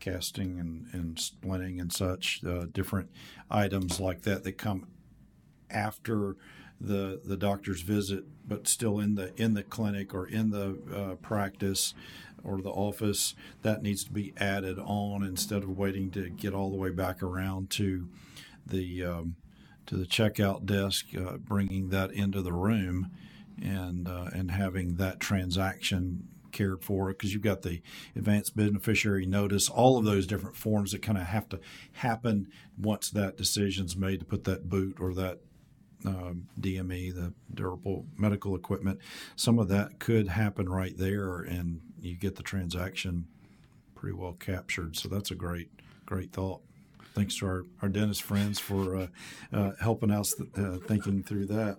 casting 0.00 0.58
and, 0.58 0.86
and 0.92 1.16
splinting 1.16 1.80
and 1.80 1.92
such 1.92 2.40
uh, 2.44 2.66
different 2.72 3.10
items 3.50 4.00
like 4.00 4.22
that 4.22 4.44
that 4.44 4.58
come 4.58 4.86
after 5.70 6.36
the 6.80 7.20
the 7.24 7.36
doctor's 7.36 7.82
visit, 7.82 8.24
but 8.46 8.66
still 8.66 8.98
in 8.98 9.14
the 9.14 9.32
in 9.40 9.54
the 9.54 9.62
clinic 9.62 10.14
or 10.14 10.26
in 10.26 10.50
the 10.50 10.78
uh, 10.92 11.14
practice 11.16 11.94
or 12.42 12.60
the 12.60 12.70
office. 12.70 13.36
That 13.62 13.82
needs 13.82 14.02
to 14.04 14.10
be 14.10 14.32
added 14.36 14.78
on 14.80 15.22
instead 15.22 15.62
of 15.62 15.78
waiting 15.78 16.10
to 16.12 16.28
get 16.28 16.54
all 16.54 16.70
the 16.70 16.76
way 16.76 16.90
back 16.90 17.22
around 17.22 17.70
to 17.70 18.08
the 18.68 19.04
um, 19.04 19.36
to 19.86 19.96
the 19.96 20.06
checkout 20.06 20.66
desk, 20.66 21.06
uh, 21.16 21.38
bringing 21.38 21.88
that 21.90 22.12
into 22.12 22.42
the 22.42 22.52
room, 22.52 23.10
and 23.62 24.08
uh, 24.08 24.30
and 24.32 24.50
having 24.50 24.96
that 24.96 25.20
transaction 25.20 26.28
cared 26.52 26.82
for 26.82 27.08
because 27.08 27.32
you've 27.32 27.42
got 27.42 27.62
the 27.62 27.80
advanced 28.16 28.56
beneficiary 28.56 29.26
notice, 29.26 29.68
all 29.68 29.98
of 29.98 30.04
those 30.04 30.26
different 30.26 30.56
forms 30.56 30.92
that 30.92 31.02
kind 31.02 31.18
of 31.18 31.24
have 31.24 31.48
to 31.48 31.60
happen 31.92 32.48
once 32.78 33.10
that 33.10 33.36
decision's 33.36 33.96
made 33.96 34.20
to 34.20 34.26
put 34.26 34.44
that 34.44 34.68
boot 34.68 34.96
or 35.00 35.14
that 35.14 35.38
um, 36.04 36.46
DME, 36.60 37.14
the 37.14 37.32
durable 37.52 38.06
medical 38.16 38.54
equipment. 38.54 38.98
Some 39.36 39.58
of 39.58 39.68
that 39.68 39.98
could 39.98 40.28
happen 40.28 40.68
right 40.68 40.96
there, 40.96 41.40
and 41.40 41.80
you 42.00 42.16
get 42.16 42.36
the 42.36 42.42
transaction 42.42 43.26
pretty 43.94 44.14
well 44.14 44.34
captured. 44.34 44.96
So 44.96 45.08
that's 45.08 45.30
a 45.30 45.34
great, 45.34 45.70
great 46.06 46.32
thought. 46.32 46.60
Thanks 47.14 47.36
to 47.38 47.46
our, 47.46 47.64
our 47.82 47.88
dentist 47.88 48.22
friends 48.22 48.58
for 48.58 48.96
uh, 48.96 49.06
uh, 49.52 49.72
helping 49.80 50.10
us 50.10 50.34
uh, 50.56 50.78
thinking 50.86 51.22
through 51.22 51.46
that. 51.46 51.78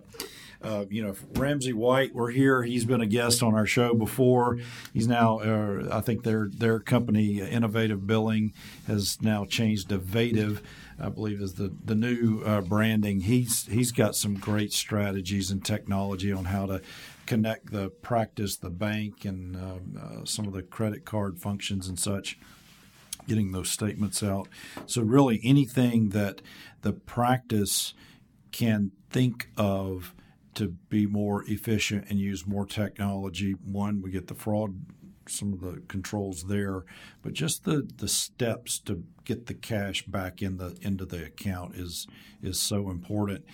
Uh, 0.62 0.84
you 0.90 1.02
know, 1.02 1.14
Ramsey 1.36 1.72
White, 1.72 2.14
we're 2.14 2.30
here. 2.30 2.62
He's 2.62 2.84
been 2.84 3.00
a 3.00 3.06
guest 3.06 3.42
on 3.42 3.54
our 3.54 3.64
show 3.64 3.94
before. 3.94 4.58
He's 4.92 5.08
now, 5.08 5.38
uh, 5.38 5.88
I 5.90 6.02
think 6.02 6.22
their 6.22 6.50
their 6.52 6.78
company, 6.80 7.40
Innovative 7.40 8.06
Billing, 8.06 8.52
has 8.86 9.20
now 9.22 9.46
changed 9.46 9.88
to 9.88 9.98
Vative. 9.98 10.60
I 11.00 11.08
believe 11.08 11.40
is 11.40 11.54
the 11.54 11.72
the 11.82 11.94
new 11.94 12.42
uh, 12.44 12.60
branding. 12.60 13.20
He's 13.20 13.66
he's 13.66 13.90
got 13.90 14.14
some 14.14 14.34
great 14.34 14.74
strategies 14.74 15.50
and 15.50 15.64
technology 15.64 16.30
on 16.30 16.46
how 16.46 16.66
to 16.66 16.82
connect 17.24 17.72
the 17.72 17.88
practice, 17.88 18.56
the 18.56 18.70
bank, 18.70 19.24
and 19.24 19.56
um, 19.56 19.98
uh, 19.98 20.24
some 20.26 20.46
of 20.46 20.52
the 20.52 20.62
credit 20.62 21.06
card 21.06 21.38
functions 21.38 21.88
and 21.88 21.98
such 21.98 22.38
getting 23.26 23.52
those 23.52 23.70
statements 23.70 24.22
out. 24.22 24.48
So, 24.86 25.02
really, 25.02 25.40
anything 25.44 26.10
that 26.10 26.42
the 26.82 26.92
practice 26.92 27.94
can 28.52 28.92
think 29.10 29.48
of 29.56 30.14
to 30.54 30.68
be 30.88 31.06
more 31.06 31.44
efficient 31.44 32.06
and 32.08 32.18
use 32.18 32.46
more 32.46 32.66
technology, 32.66 33.52
one, 33.52 34.02
we 34.02 34.10
get 34.10 34.26
the 34.26 34.34
fraud, 34.34 34.80
some 35.28 35.52
of 35.52 35.60
the 35.60 35.80
controls 35.88 36.44
there, 36.48 36.84
but 37.22 37.32
just 37.32 37.64
the, 37.64 37.88
the 37.96 38.08
steps 38.08 38.78
to 38.80 39.04
get 39.24 39.46
the 39.46 39.54
cash 39.54 40.04
back 40.06 40.42
in 40.42 40.56
the 40.56 40.76
into 40.82 41.04
the 41.04 41.24
account 41.24 41.76
is 41.76 42.06
is 42.42 42.60
so 42.60 42.90
important. 42.90 43.44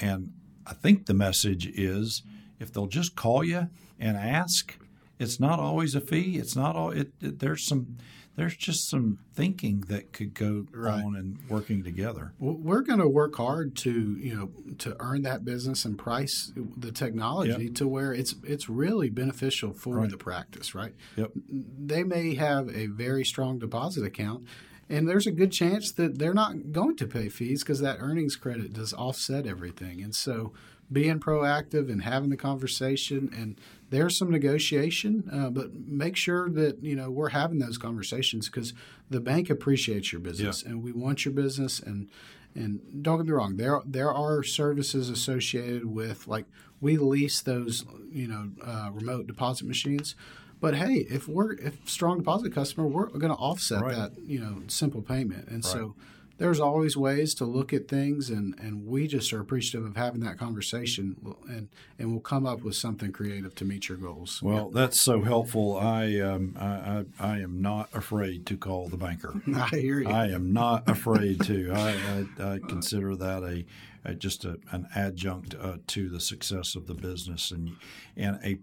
And 0.00 0.32
I 0.66 0.72
think 0.72 1.06
the 1.06 1.14
message 1.14 1.66
is 1.66 2.22
if 2.58 2.72
they'll 2.72 2.86
just 2.86 3.16
call 3.16 3.44
you 3.44 3.68
and 3.98 4.16
ask, 4.16 4.78
it's 5.18 5.38
not 5.38 5.58
always 5.58 5.94
a 5.94 6.00
fee. 6.00 6.38
It's 6.38 6.56
not 6.56 6.76
all. 6.76 6.90
It, 6.90 7.12
it 7.20 7.38
there's 7.38 7.64
some 7.64 7.98
there's 8.40 8.56
just 8.56 8.88
some 8.88 9.18
thinking 9.34 9.82
that 9.88 10.14
could 10.14 10.32
go 10.32 10.66
Right. 10.72 11.04
on 11.04 11.14
and 11.14 11.38
working 11.50 11.84
together. 11.84 12.32
We're 12.38 12.80
going 12.80 12.98
to 13.00 13.06
work 13.06 13.36
hard 13.36 13.76
to 13.76 14.16
you 14.18 14.34
know 14.34 14.50
to 14.78 14.96
earn 14.98 15.20
that 15.22 15.44
business 15.44 15.84
and 15.84 15.98
price 15.98 16.50
the 16.74 16.90
technology 16.90 17.68
to 17.68 17.86
where 17.86 18.14
it's 18.14 18.34
it's 18.42 18.66
really 18.70 19.10
beneficial 19.10 19.74
for 19.74 19.96
Right. 19.96 20.10
the 20.10 20.16
practice, 20.16 20.74
right? 20.74 20.94
Yep. 21.16 21.32
They 21.50 22.02
may 22.02 22.34
have 22.36 22.74
a 22.74 22.86
very 22.86 23.26
strong 23.26 23.58
deposit 23.58 24.04
account, 24.06 24.44
and 24.88 25.06
there's 25.06 25.26
a 25.26 25.32
good 25.32 25.52
chance 25.52 25.92
that 25.92 26.18
they're 26.18 26.32
not 26.32 26.72
going 26.72 26.96
to 26.96 27.06
pay 27.06 27.28
fees 27.28 27.62
because 27.62 27.80
that 27.80 27.98
earnings 28.00 28.36
credit 28.36 28.72
does 28.72 28.94
offset 28.94 29.46
everything. 29.46 30.00
And 30.00 30.14
so, 30.14 30.54
being 30.90 31.20
proactive 31.20 31.90
and 31.92 32.02
having 32.04 32.30
the 32.30 32.38
conversation 32.38 33.30
and 33.36 33.60
there's 33.90 34.16
some 34.16 34.30
negotiation, 34.30 35.28
uh, 35.32 35.50
but 35.50 35.74
make 35.74 36.16
sure 36.16 36.48
that 36.50 36.82
you 36.82 36.96
know 36.96 37.10
we're 37.10 37.30
having 37.30 37.58
those 37.58 37.76
conversations 37.78 38.48
because 38.48 38.72
the 39.10 39.20
bank 39.20 39.50
appreciates 39.50 40.12
your 40.12 40.20
business 40.20 40.62
and 40.62 40.82
we 40.82 40.92
want 40.92 41.24
your 41.24 41.34
business. 41.34 41.80
And 41.80 42.08
and 42.54 42.80
don't 43.02 43.18
get 43.18 43.26
me 43.26 43.32
wrong 43.32 43.56
there 43.56 43.80
there 43.86 44.12
are 44.12 44.42
services 44.42 45.08
associated 45.08 45.84
with 45.84 46.26
like 46.26 46.46
we 46.80 46.96
lease 46.96 47.40
those 47.42 47.84
you 48.10 48.26
know 48.26 48.50
uh, 48.64 48.90
remote 48.92 49.26
deposit 49.26 49.66
machines. 49.66 50.16
But 50.60 50.74
hey 50.74 51.06
if 51.08 51.28
we're 51.28 51.52
if 51.54 51.88
strong 51.88 52.18
deposit 52.18 52.52
customer 52.52 52.86
we're 52.86 53.06
going 53.06 53.30
to 53.30 53.38
offset 53.38 53.82
Right. 53.82 53.94
that 53.94 54.12
you 54.26 54.40
know 54.40 54.62
simple 54.68 55.00
payment. 55.02 55.48
And 55.48 55.64
so 55.64 55.94
there's 56.40 56.58
always 56.58 56.96
ways 56.96 57.34
to 57.34 57.44
look 57.44 57.70
at 57.74 57.86
things 57.86 58.30
and, 58.30 58.58
and 58.58 58.86
we 58.86 59.06
just 59.06 59.30
are 59.34 59.40
appreciative 59.40 59.86
of 59.86 59.94
having 59.94 60.20
that 60.20 60.38
conversation 60.38 61.14
and 61.46 61.68
and 61.98 62.10
we'll 62.10 62.20
come 62.20 62.46
up 62.46 62.62
with 62.62 62.74
something 62.74 63.12
creative 63.12 63.54
to 63.54 63.64
meet 63.66 63.90
your 63.90 63.98
goals 63.98 64.42
Well, 64.42 64.70
that's 64.70 64.98
so 64.98 65.20
helpful. 65.22 65.78
I 65.78 66.18
um, 66.20 66.56
I, 66.58 66.64
I 66.64 67.04
I 67.34 67.38
am 67.40 67.60
not 67.60 67.90
afraid 67.92 68.46
to 68.46 68.56
call 68.56 68.88
the 68.88 68.96
banker. 68.96 69.34
i 69.54 69.68
hear 69.68 70.00
you 70.00 70.08
I 70.08 70.28
am 70.28 70.52
not 70.52 70.88
afraid 70.88 71.42
to. 71.42 71.72
I, 71.72 72.26
I, 72.38 72.54
I 72.54 72.58
consider 72.58 73.14
that 73.16 73.42
a, 73.42 73.66
a 74.10 74.14
just 74.14 74.46
a, 74.46 74.58
an 74.72 74.88
adjunct 74.94 75.54
uh, 75.60 75.76
to 75.88 76.08
the 76.08 76.20
success 76.20 76.74
of 76.74 76.86
the 76.86 76.94
business, 76.94 77.50
and 77.50 77.76
and 78.16 78.38
a 78.42 78.58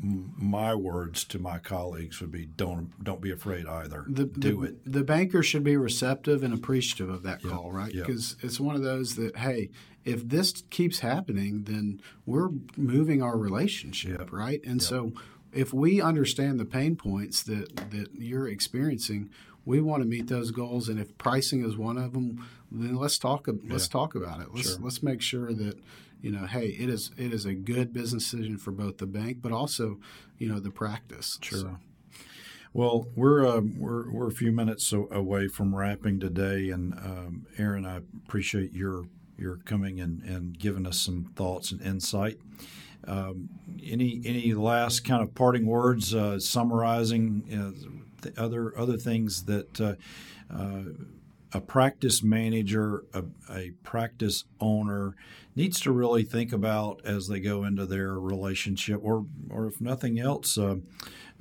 my 0.00 0.74
words 0.74 1.24
to 1.24 1.38
my 1.38 1.58
colleagues 1.58 2.20
would 2.20 2.32
be 2.32 2.46
don't 2.46 3.02
don't 3.04 3.20
be 3.20 3.30
afraid 3.30 3.66
either. 3.66 4.04
the, 4.08 4.24
Do 4.24 4.60
the, 4.60 4.62
it. 4.68 4.92
The 4.92 5.04
banker 5.04 5.42
should 5.42 5.64
be 5.64 5.76
receptive 5.76 6.42
and 6.42 6.52
appreciative 6.54 7.08
of 7.08 7.22
that 7.24 7.42
call, 7.42 7.70
right? 7.70 7.92
yep. 7.94 8.06
Because 8.06 8.36
it's 8.42 8.58
one 8.58 8.74
of 8.74 8.82
those 8.82 9.16
that, 9.16 9.36
hey, 9.36 9.70
if 10.04 10.26
this 10.28 10.62
keeps 10.70 11.00
happening, 11.00 11.64
then 11.64 12.00
we're 12.26 12.50
moving 12.76 13.22
our 13.22 13.38
relationship, 13.38 14.18
Yep. 14.18 14.32
right? 14.32 14.60
And 14.64 14.82
so 14.82 15.12
if 15.52 15.72
we 15.72 16.00
understand 16.00 16.58
the 16.58 16.64
pain 16.64 16.96
points 16.96 17.42
that, 17.44 17.76
that 17.90 18.08
you're 18.14 18.48
experiencing, 18.48 19.30
we 19.64 19.80
want 19.80 20.02
to 20.02 20.08
meet 20.08 20.28
those 20.28 20.50
goals. 20.50 20.88
And 20.88 20.98
if 20.98 21.16
pricing 21.18 21.64
is 21.64 21.76
one 21.76 21.98
of 21.98 22.12
them, 22.12 22.46
then 22.70 22.96
let's 22.96 23.18
talk. 23.18 23.48
Let's 23.68 23.88
talk 23.88 24.14
about 24.14 24.40
it. 24.40 24.48
Let's 24.54 24.70
Sure. 24.70 24.80
let's 24.80 25.02
make 25.02 25.22
sure 25.22 25.52
that 25.52 25.78
you 26.20 26.30
know, 26.30 26.46
hey, 26.46 26.68
it 26.68 26.88
is 26.88 27.10
it 27.16 27.32
is 27.32 27.44
a 27.44 27.54
good 27.54 27.92
business 27.92 28.30
decision 28.30 28.56
for 28.56 28.70
both 28.70 28.98
the 28.98 29.06
bank, 29.06 29.38
but 29.42 29.52
also 29.52 29.98
you 30.38 30.48
know 30.48 30.60
the 30.60 30.70
practice. 30.70 31.38
Sure. 31.42 31.58
So, 31.58 31.76
Well, 32.72 33.08
we're 33.16 33.46
uh, 33.46 33.60
we're 33.76 34.10
we're 34.10 34.28
a 34.28 34.32
few 34.32 34.52
minutes 34.52 34.92
away 34.92 35.48
from 35.48 35.74
wrapping 35.74 36.20
today, 36.20 36.70
and 36.70 36.94
um, 36.94 37.46
Erin, 37.58 37.84
I 37.84 38.00
appreciate 38.26 38.72
your 38.72 39.04
your 39.36 39.56
coming 39.56 40.00
and, 40.00 40.22
and 40.22 40.58
giving 40.58 40.86
us 40.86 41.00
some 41.00 41.32
thoughts 41.34 41.72
and 41.72 41.80
insight. 41.82 42.38
Um, 43.04 43.48
any 43.82 44.22
any 44.24 44.54
last 44.54 45.04
kind 45.04 45.22
of 45.22 45.34
parting 45.34 45.66
words, 45.66 46.14
uh, 46.14 46.38
summarizing 46.38 47.42
uh, 47.52 47.88
the 48.22 48.32
other 48.40 48.76
other 48.78 48.96
things 48.96 49.44
that 49.44 49.80
uh, 49.80 49.94
uh, 50.52 50.82
a 51.54 51.60
practice 51.60 52.22
manager, 52.22 53.04
a, 53.12 53.24
a, 53.50 53.70
practice 53.82 54.44
owner 54.60 55.14
needs 55.54 55.80
to 55.80 55.92
really 55.92 56.22
think 56.22 56.52
about 56.52 57.00
as 57.04 57.28
they 57.28 57.40
go 57.40 57.64
into 57.64 57.84
their 57.84 58.18
relationship, 58.18 59.00
or 59.02 59.26
or 59.50 59.66
if 59.66 59.80
nothing 59.80 60.18
else, 60.18 60.56
uh, 60.56 60.76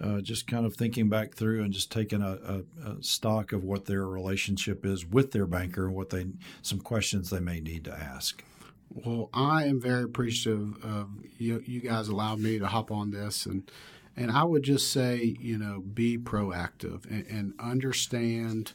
uh, 0.02 0.20
just 0.20 0.48
kind 0.48 0.66
of 0.66 0.76
thinking 0.76 1.08
back 1.08 1.34
through 1.34 1.64
and 1.64 1.74
just 1.74 1.92
taking 1.92 2.22
a, 2.22 2.38
a, 2.86 2.90
a, 2.90 3.04
stock 3.04 3.54
of 3.54 3.64
what 3.64 3.86
their 3.86 4.06
relationship 4.06 4.86
is 4.86 5.06
with 5.06 5.32
their 5.32 5.46
banker 5.46 5.86
and 5.88 5.96
what 5.96 6.10
they 6.10 6.26
some 6.62 6.80
questions 6.80 7.30
they 7.30 7.40
may 7.40 7.62
need 7.62 7.86
to 7.86 7.94
ask. 7.94 8.44
Well, 8.90 9.30
I 9.34 9.66
am 9.66 9.80
very 9.80 10.04
appreciative 10.04 10.84
of 10.84 11.10
you. 11.38 11.64
You 11.66 11.80
guys 11.80 12.10
allowed 12.10 12.40
me 12.40 12.60
to 12.60 12.68
hop 12.68 12.92
on 12.92 13.12
this 13.12 13.46
and. 13.46 13.70
And 14.18 14.32
I 14.32 14.44
would 14.44 14.64
just 14.64 14.92
say, 14.92 15.38
you 15.40 15.58
know, 15.58 15.80
be 15.80 16.18
proactive 16.18 17.10
and, 17.10 17.26
and 17.28 17.54
understand 17.60 18.74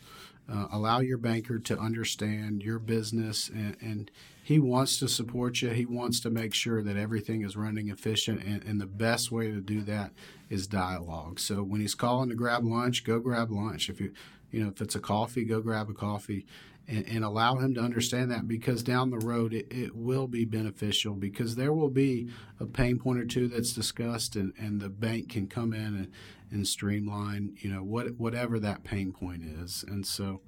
uh, 0.49 0.69
allow 0.71 1.01
your 1.01 1.19
banker 1.19 1.59
to 1.59 1.79
understand 1.79 2.63
your 2.63 2.79
business, 2.79 3.49
and, 3.49 3.77
and, 3.81 4.11
he 4.47 4.61
wants 4.61 5.01
to 5.01 5.09
support 5.09 5.61
you. 5.61 5.71
He 5.71 5.85
wants 5.87 6.21
to 6.21 6.31
make 6.31 6.55
sure 6.55 6.81
that 6.81 6.97
everything 6.97 7.43
is 7.43 7.57
running 7.57 7.89
efficient, 7.89 8.45
and, 8.45 8.63
and 8.63 8.81
the 8.81 8.87
best 8.87 9.33
way 9.33 9.51
to 9.51 9.61
do 9.61 9.81
that 9.81 10.13
is 10.49 10.69
dialogue. 10.69 11.41
So 11.41 11.65
when 11.65 11.81
he's 11.81 11.97
calling 11.97 12.29
to 12.29 12.37
grab 12.37 12.65
lunch, 12.65 13.03
go 13.03 13.19
grab 13.19 13.51
lunch. 13.51 13.89
If 13.89 14.01
you, 14.01 14.13
you 14.53 14.63
know, 14.63 14.69
if 14.69 14.81
it's 14.81 14.95
a 14.95 15.01
coffee, 15.01 15.43
go 15.43 15.61
grab 15.61 15.91
a 15.91 15.95
coffee. 15.95 16.47
And, 16.89 17.05
and, 17.09 17.25
allow 17.25 17.57
him 17.57 17.75
to 17.75 17.81
understand 17.81 18.31
that 18.31 18.47
because 18.47 18.85
down 18.85 19.11
the 19.11 19.19
road 19.19 19.53
it, 19.53 19.67
it, 19.73 19.97
will 19.97 20.29
be 20.29 20.45
beneficial 20.45 21.15
because 21.15 21.57
there 21.57 21.73
will 21.73 21.91
be 21.91 22.31
a 22.61 22.67
pain 22.67 22.97
point 22.97 23.19
or 23.19 23.27
two 23.27 23.49
that's 23.49 23.73
discussed 23.73 24.37
and, 24.37 24.53
and 24.57 24.81
the 24.81 24.89
bank 24.89 25.29
can 25.29 25.49
come 25.49 25.73
in 25.73 25.97
and, 25.97 26.13
and 26.53 26.69
streamline, 26.69 27.57
you 27.59 27.73
know, 27.73 27.83
what 27.83 28.17
whatever 28.19 28.61
that 28.61 28.85
pain 28.85 29.11
point 29.13 29.43
is. 29.43 29.85
And 29.89 30.07
so, 30.07 30.43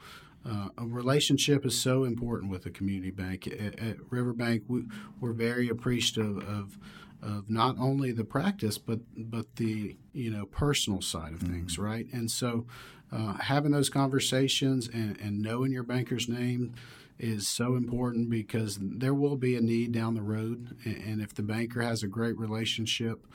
uh, 0.48 0.68
a 0.79 0.87
relationship 0.87 1.66
is 1.66 1.79
so 1.79 2.05
important 2.05 2.51
with 2.51 2.64
a 2.66 2.70
community 2.70 3.11
bank. 3.11 3.46
At, 3.46 3.79
at 3.81 3.96
Riverbank, 4.11 4.62
we, 4.68 4.85
we're 5.20 5.33
very 5.33 5.68
appreciative 5.68 6.38
of 6.38 6.79
of 7.20 7.51
not 7.51 7.74
only 7.81 8.12
the 8.12 8.24
practice 8.24 8.79
but 8.79 9.01
but 9.16 9.57
the 9.57 9.96
you 10.12 10.31
know 10.31 10.46
personal 10.46 11.01
side 11.01 11.33
of 11.33 11.40
things, 11.40 11.74
mm-hmm. 11.74 11.85
right? 11.85 12.07
And 12.12 12.31
so, 12.31 12.66
uh, 13.12 13.35
having 13.35 13.73
those 13.73 13.88
conversations 13.88 14.88
and, 14.88 15.18
and 15.21 15.40
knowing 15.40 15.73
your 15.73 15.83
banker's 15.83 16.29
name 16.29 16.75
is 17.18 17.49
so 17.49 17.75
important 17.75 18.31
because 18.31 18.79
there 18.81 19.14
will 19.14 19.37
be 19.37 19.57
a 19.57 19.61
need 19.61 19.90
down 19.90 20.14
the 20.14 20.23
road. 20.23 20.77
And 20.85 21.21
if 21.21 21.35
the 21.35 21.42
banker 21.42 21.83
has 21.83 22.03
a 22.03 22.07
great 22.07 22.38
relationship 22.38 23.27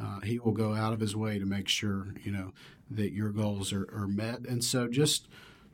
uh, 0.00 0.20
he 0.20 0.38
will 0.38 0.52
go 0.52 0.74
out 0.74 0.92
of 0.92 1.00
his 1.00 1.14
way 1.14 1.38
to 1.38 1.46
make 1.46 1.68
sure 1.68 2.14
you 2.22 2.32
know 2.32 2.52
that 2.90 3.12
your 3.12 3.30
goals 3.30 3.72
are, 3.72 3.88
are 3.94 4.08
met. 4.08 4.40
And 4.40 4.62
so 4.62 4.88
just 4.88 5.28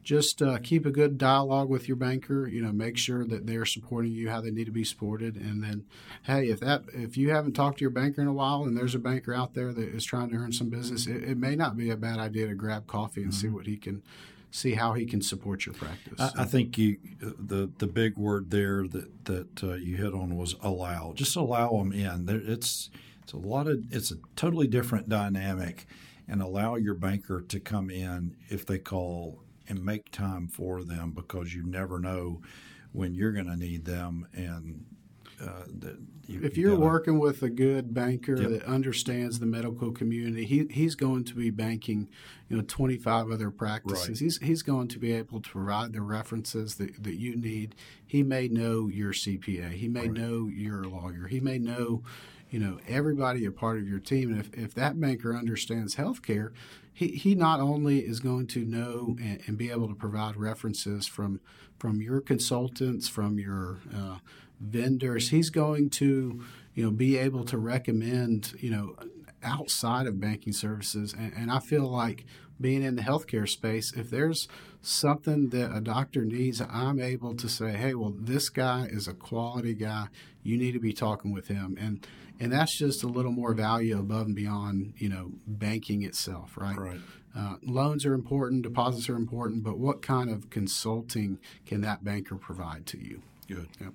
just 0.08 0.40
uh, 0.40 0.56
keep 0.62 0.86
a 0.86 0.90
good 0.90 1.18
dialogue 1.18 1.68
with 1.68 1.86
your 1.86 1.98
banker. 1.98 2.48
You 2.48 2.62
know, 2.62 2.72
make 2.72 2.96
sure 2.96 3.26
that 3.26 3.46
they're 3.46 3.66
supporting 3.66 4.10
you 4.10 4.30
how 4.30 4.40
they 4.40 4.50
need 4.50 4.64
to 4.64 4.72
be 4.72 4.82
supported. 4.82 5.36
And 5.36 5.62
then, 5.62 5.84
hey, 6.22 6.48
if 6.48 6.60
that 6.60 6.84
if 6.94 7.18
you 7.18 7.28
haven't 7.28 7.52
talked 7.52 7.76
to 7.78 7.82
your 7.82 7.90
banker 7.90 8.22
in 8.22 8.26
a 8.26 8.32
while, 8.32 8.64
and 8.64 8.74
there's 8.74 8.94
a 8.94 8.98
banker 8.98 9.34
out 9.34 9.52
there 9.52 9.70
that 9.74 9.86
is 9.86 10.06
trying 10.06 10.30
to 10.30 10.36
earn 10.36 10.52
some 10.52 10.70
business, 10.70 11.06
it, 11.06 11.24
it 11.24 11.36
may 11.36 11.54
not 11.56 11.76
be 11.76 11.90
a 11.90 11.96
bad 11.96 12.18
idea 12.18 12.46
to 12.46 12.54
grab 12.54 12.86
coffee 12.86 13.22
and 13.22 13.32
mm-hmm. 13.32 13.40
see 13.40 13.48
what 13.50 13.66
he 13.66 13.76
can 13.76 14.02
see 14.50 14.72
how 14.72 14.94
he 14.94 15.04
can 15.04 15.20
support 15.20 15.66
your 15.66 15.74
practice. 15.74 16.18
I, 16.18 16.30
I 16.38 16.44
think 16.46 16.78
you 16.78 16.96
the 17.20 17.70
the 17.76 17.86
big 17.86 18.16
word 18.16 18.50
there 18.50 18.88
that 18.88 19.26
that 19.26 19.62
uh, 19.62 19.74
you 19.74 19.98
hit 19.98 20.14
on 20.14 20.38
was 20.38 20.56
allow. 20.62 21.12
Just 21.14 21.36
allow 21.36 21.72
them 21.72 21.92
in. 21.92 22.24
There, 22.24 22.40
it's 22.42 22.88
it's 23.22 23.34
a 23.34 23.36
lot 23.36 23.66
of 23.66 23.84
it's 23.90 24.10
a 24.10 24.16
totally 24.36 24.68
different 24.68 25.10
dynamic, 25.10 25.86
and 26.26 26.40
allow 26.40 26.76
your 26.76 26.94
banker 26.94 27.42
to 27.42 27.60
come 27.60 27.90
in 27.90 28.36
if 28.48 28.64
they 28.64 28.78
call 28.78 29.42
and 29.68 29.84
make 29.84 30.10
time 30.10 30.48
for 30.48 30.82
them 30.82 31.12
because 31.12 31.54
you 31.54 31.62
never 31.62 31.98
know 31.98 32.40
when 32.92 33.14
you're 33.14 33.32
going 33.32 33.46
to 33.46 33.56
need 33.56 33.84
them 33.84 34.26
and 34.32 34.84
uh, 35.40 35.62
you, 36.26 36.40
if 36.42 36.58
you're 36.58 36.74
gotta, 36.74 36.84
working 36.84 37.18
with 37.18 37.42
a 37.42 37.48
good 37.48 37.94
banker 37.94 38.36
yep. 38.36 38.50
that 38.50 38.64
understands 38.64 39.38
the 39.38 39.46
medical 39.46 39.92
community, 39.92 40.44
he, 40.44 40.66
he's 40.70 40.94
going 40.94 41.24
to 41.24 41.34
be 41.34 41.50
banking, 41.50 42.08
you 42.48 42.56
know, 42.56 42.62
25 42.66 43.30
other 43.30 43.50
practices. 43.50 44.08
Right. 44.08 44.18
He's 44.18 44.38
he's 44.38 44.62
going 44.62 44.88
to 44.88 44.98
be 44.98 45.12
able 45.12 45.40
to 45.40 45.48
provide 45.48 45.92
the 45.92 46.02
references 46.02 46.74
that, 46.76 47.02
that 47.02 47.14
you 47.14 47.36
need. 47.36 47.76
He 48.04 48.22
may 48.22 48.48
know 48.48 48.88
your 48.88 49.12
CPA. 49.12 49.72
He 49.72 49.88
may 49.88 50.08
right. 50.08 50.12
know 50.12 50.48
your 50.48 50.84
lawyer. 50.84 51.28
He 51.28 51.40
may 51.40 51.58
know 51.58 52.02
you 52.50 52.58
know 52.58 52.78
everybody 52.88 53.44
a 53.44 53.50
part 53.50 53.78
of 53.78 53.88
your 53.88 54.00
team. 54.00 54.30
And 54.30 54.40
if, 54.40 54.52
if 54.54 54.74
that 54.74 55.00
banker 55.00 55.36
understands 55.36 55.96
healthcare 55.96 56.52
he, 56.98 57.08
he 57.08 57.34
not 57.36 57.60
only 57.60 58.00
is 58.00 58.18
going 58.18 58.48
to 58.48 58.64
know 58.64 59.16
and, 59.22 59.40
and 59.46 59.56
be 59.56 59.70
able 59.70 59.86
to 59.86 59.94
provide 59.94 60.36
references 60.36 61.06
from 61.06 61.40
from 61.78 62.02
your 62.02 62.20
consultants 62.20 63.06
from 63.06 63.38
your 63.38 63.78
uh, 63.94 64.18
vendors 64.60 65.28
he's 65.28 65.48
going 65.48 65.88
to 65.88 66.42
you 66.74 66.84
know 66.84 66.90
be 66.90 67.16
able 67.16 67.44
to 67.44 67.56
recommend 67.56 68.52
you 68.58 68.70
know 68.70 68.96
outside 69.44 70.08
of 70.08 70.18
banking 70.18 70.52
services. 70.52 71.14
And, 71.16 71.32
and 71.36 71.52
i 71.52 71.60
feel 71.60 71.86
like 71.86 72.24
being 72.60 72.82
in 72.82 72.96
the 72.96 73.02
healthcare 73.02 73.48
space 73.48 73.92
if 73.92 74.10
there's 74.10 74.48
something 74.82 75.50
that 75.50 75.72
a 75.72 75.80
doctor 75.80 76.24
needs 76.24 76.60
i'm 76.68 76.98
able 76.98 77.36
to 77.36 77.48
say 77.48 77.70
hey 77.74 77.94
well 77.94 78.12
this 78.18 78.48
guy 78.48 78.88
is 78.90 79.06
a 79.06 79.14
quality 79.14 79.74
guy. 79.74 80.08
You 80.42 80.56
need 80.56 80.72
to 80.72 80.80
be 80.80 80.92
talking 80.92 81.32
with 81.32 81.48
him. 81.48 81.76
And 81.78 82.06
and 82.40 82.52
that's 82.52 82.76
just 82.76 83.02
a 83.02 83.06
little 83.06 83.32
more 83.32 83.54
value 83.54 83.98
above 83.98 84.26
and 84.26 84.36
beyond 84.36 84.94
you 84.96 85.08
know 85.08 85.32
banking 85.46 86.02
itself 86.02 86.56
right? 86.56 86.76
Right. 86.76 87.00
Uh, 87.36 87.56
loans 87.62 88.04
are 88.04 88.14
important 88.14 88.62
deposits 88.62 89.08
are 89.08 89.16
important 89.16 89.62
but 89.62 89.78
what 89.78 90.02
kind 90.02 90.30
of 90.30 90.50
consulting 90.50 91.38
can 91.66 91.80
that 91.82 92.04
banker 92.04 92.36
provide 92.36 92.86
to 92.86 92.98
you? 92.98 93.22
Good. 93.48 93.68
Yep. 93.80 93.92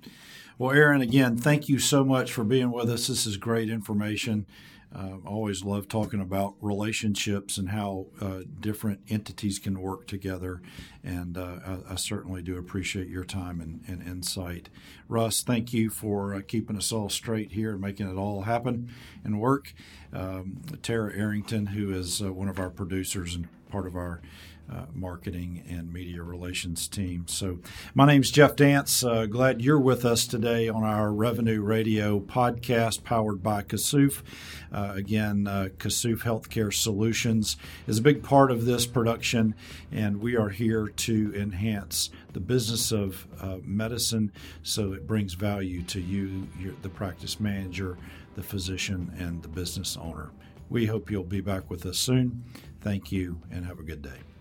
Well 0.56 0.70
erin 0.70 1.00
again 1.00 1.36
thank 1.36 1.68
you 1.68 1.80
so 1.80 2.04
much 2.04 2.32
for 2.32 2.44
being 2.44 2.70
with 2.70 2.88
us 2.88 3.08
this 3.08 3.26
is 3.26 3.36
great 3.36 3.68
information 3.68 4.46
uh, 4.94 5.16
always 5.26 5.64
love 5.64 5.88
talking 5.88 6.20
about 6.20 6.54
relationships 6.60 7.58
and 7.58 7.70
how 7.70 8.06
uh, 8.20 8.40
different 8.60 9.00
entities 9.08 9.58
can 9.58 9.80
work 9.80 10.06
together. 10.06 10.62
And 11.02 11.36
uh, 11.36 11.56
I, 11.66 11.92
I, 11.92 11.94
certainly 11.96 12.42
do 12.42 12.56
appreciate 12.56 13.08
your 13.08 13.24
time 13.24 13.60
and, 13.60 13.80
and 13.88 14.06
insight. 14.06 14.68
Russ, 15.08 15.42
thank 15.42 15.72
you 15.72 15.90
for 15.90 16.34
uh, 16.34 16.42
keeping 16.46 16.76
us 16.76 16.92
all 16.92 17.08
straight 17.08 17.52
here 17.52 17.72
and 17.72 17.80
making 17.80 18.08
it 18.08 18.16
all 18.16 18.42
happen 18.42 18.92
and 19.24 19.40
work. 19.40 19.74
Um, 20.12 20.62
Tara 20.82 21.12
Arrington, 21.12 21.66
who 21.66 21.92
is 21.92 22.22
uh, 22.22 22.32
one 22.32 22.48
of 22.48 22.60
our 22.60 22.70
producers 22.70 23.34
and 23.34 23.48
part 23.68 23.88
of 23.88 23.96
our 23.96 24.22
uh, 24.70 24.86
marketing 24.92 25.62
and 25.68 25.92
media 25.92 26.22
relations 26.22 26.88
team. 26.88 27.26
So, 27.28 27.58
my 27.94 28.06
name's 28.06 28.30
Jeff 28.30 28.56
Dance. 28.56 29.04
Uh, 29.04 29.26
glad 29.26 29.60
you're 29.60 29.78
with 29.78 30.04
us 30.04 30.26
today 30.26 30.68
on 30.68 30.82
our 30.82 31.12
Revenue 31.12 31.60
Radio 31.60 32.20
podcast 32.20 33.04
powered 33.04 33.42
by 33.42 33.62
Kassouf. 33.62 34.22
Uh, 34.72 34.92
again, 34.94 35.46
uh, 35.46 35.68
Healthcare 35.78 36.72
Solutions 36.72 37.56
is 37.86 37.98
a 37.98 38.02
big 38.02 38.22
part 38.22 38.50
of 38.50 38.64
this 38.64 38.86
production, 38.86 39.54
and 39.92 40.20
we 40.20 40.36
are 40.36 40.48
here 40.48 40.88
to 40.88 41.34
enhance 41.36 42.10
the 42.32 42.40
business 42.40 42.90
of 42.90 43.26
uh, 43.40 43.58
medicine 43.62 44.32
so 44.62 44.92
it 44.92 45.06
brings 45.06 45.34
value 45.34 45.82
to 45.82 46.00
you, 46.00 46.48
the 46.82 46.88
practice 46.88 47.38
manager, 47.38 47.96
the 48.34 48.42
physician, 48.42 49.12
and 49.18 49.42
the 49.42 49.48
business 49.48 49.96
owner. 49.96 50.30
We 50.68 50.86
hope 50.86 51.10
you'll 51.10 51.24
be 51.24 51.40
back 51.40 51.70
with 51.70 51.86
us 51.86 51.98
soon. 51.98 52.44
Thank 52.80 53.12
you 53.12 53.40
and 53.50 53.64
have 53.66 53.78
a 53.78 53.84
good 53.84 54.02
day. 54.02 54.33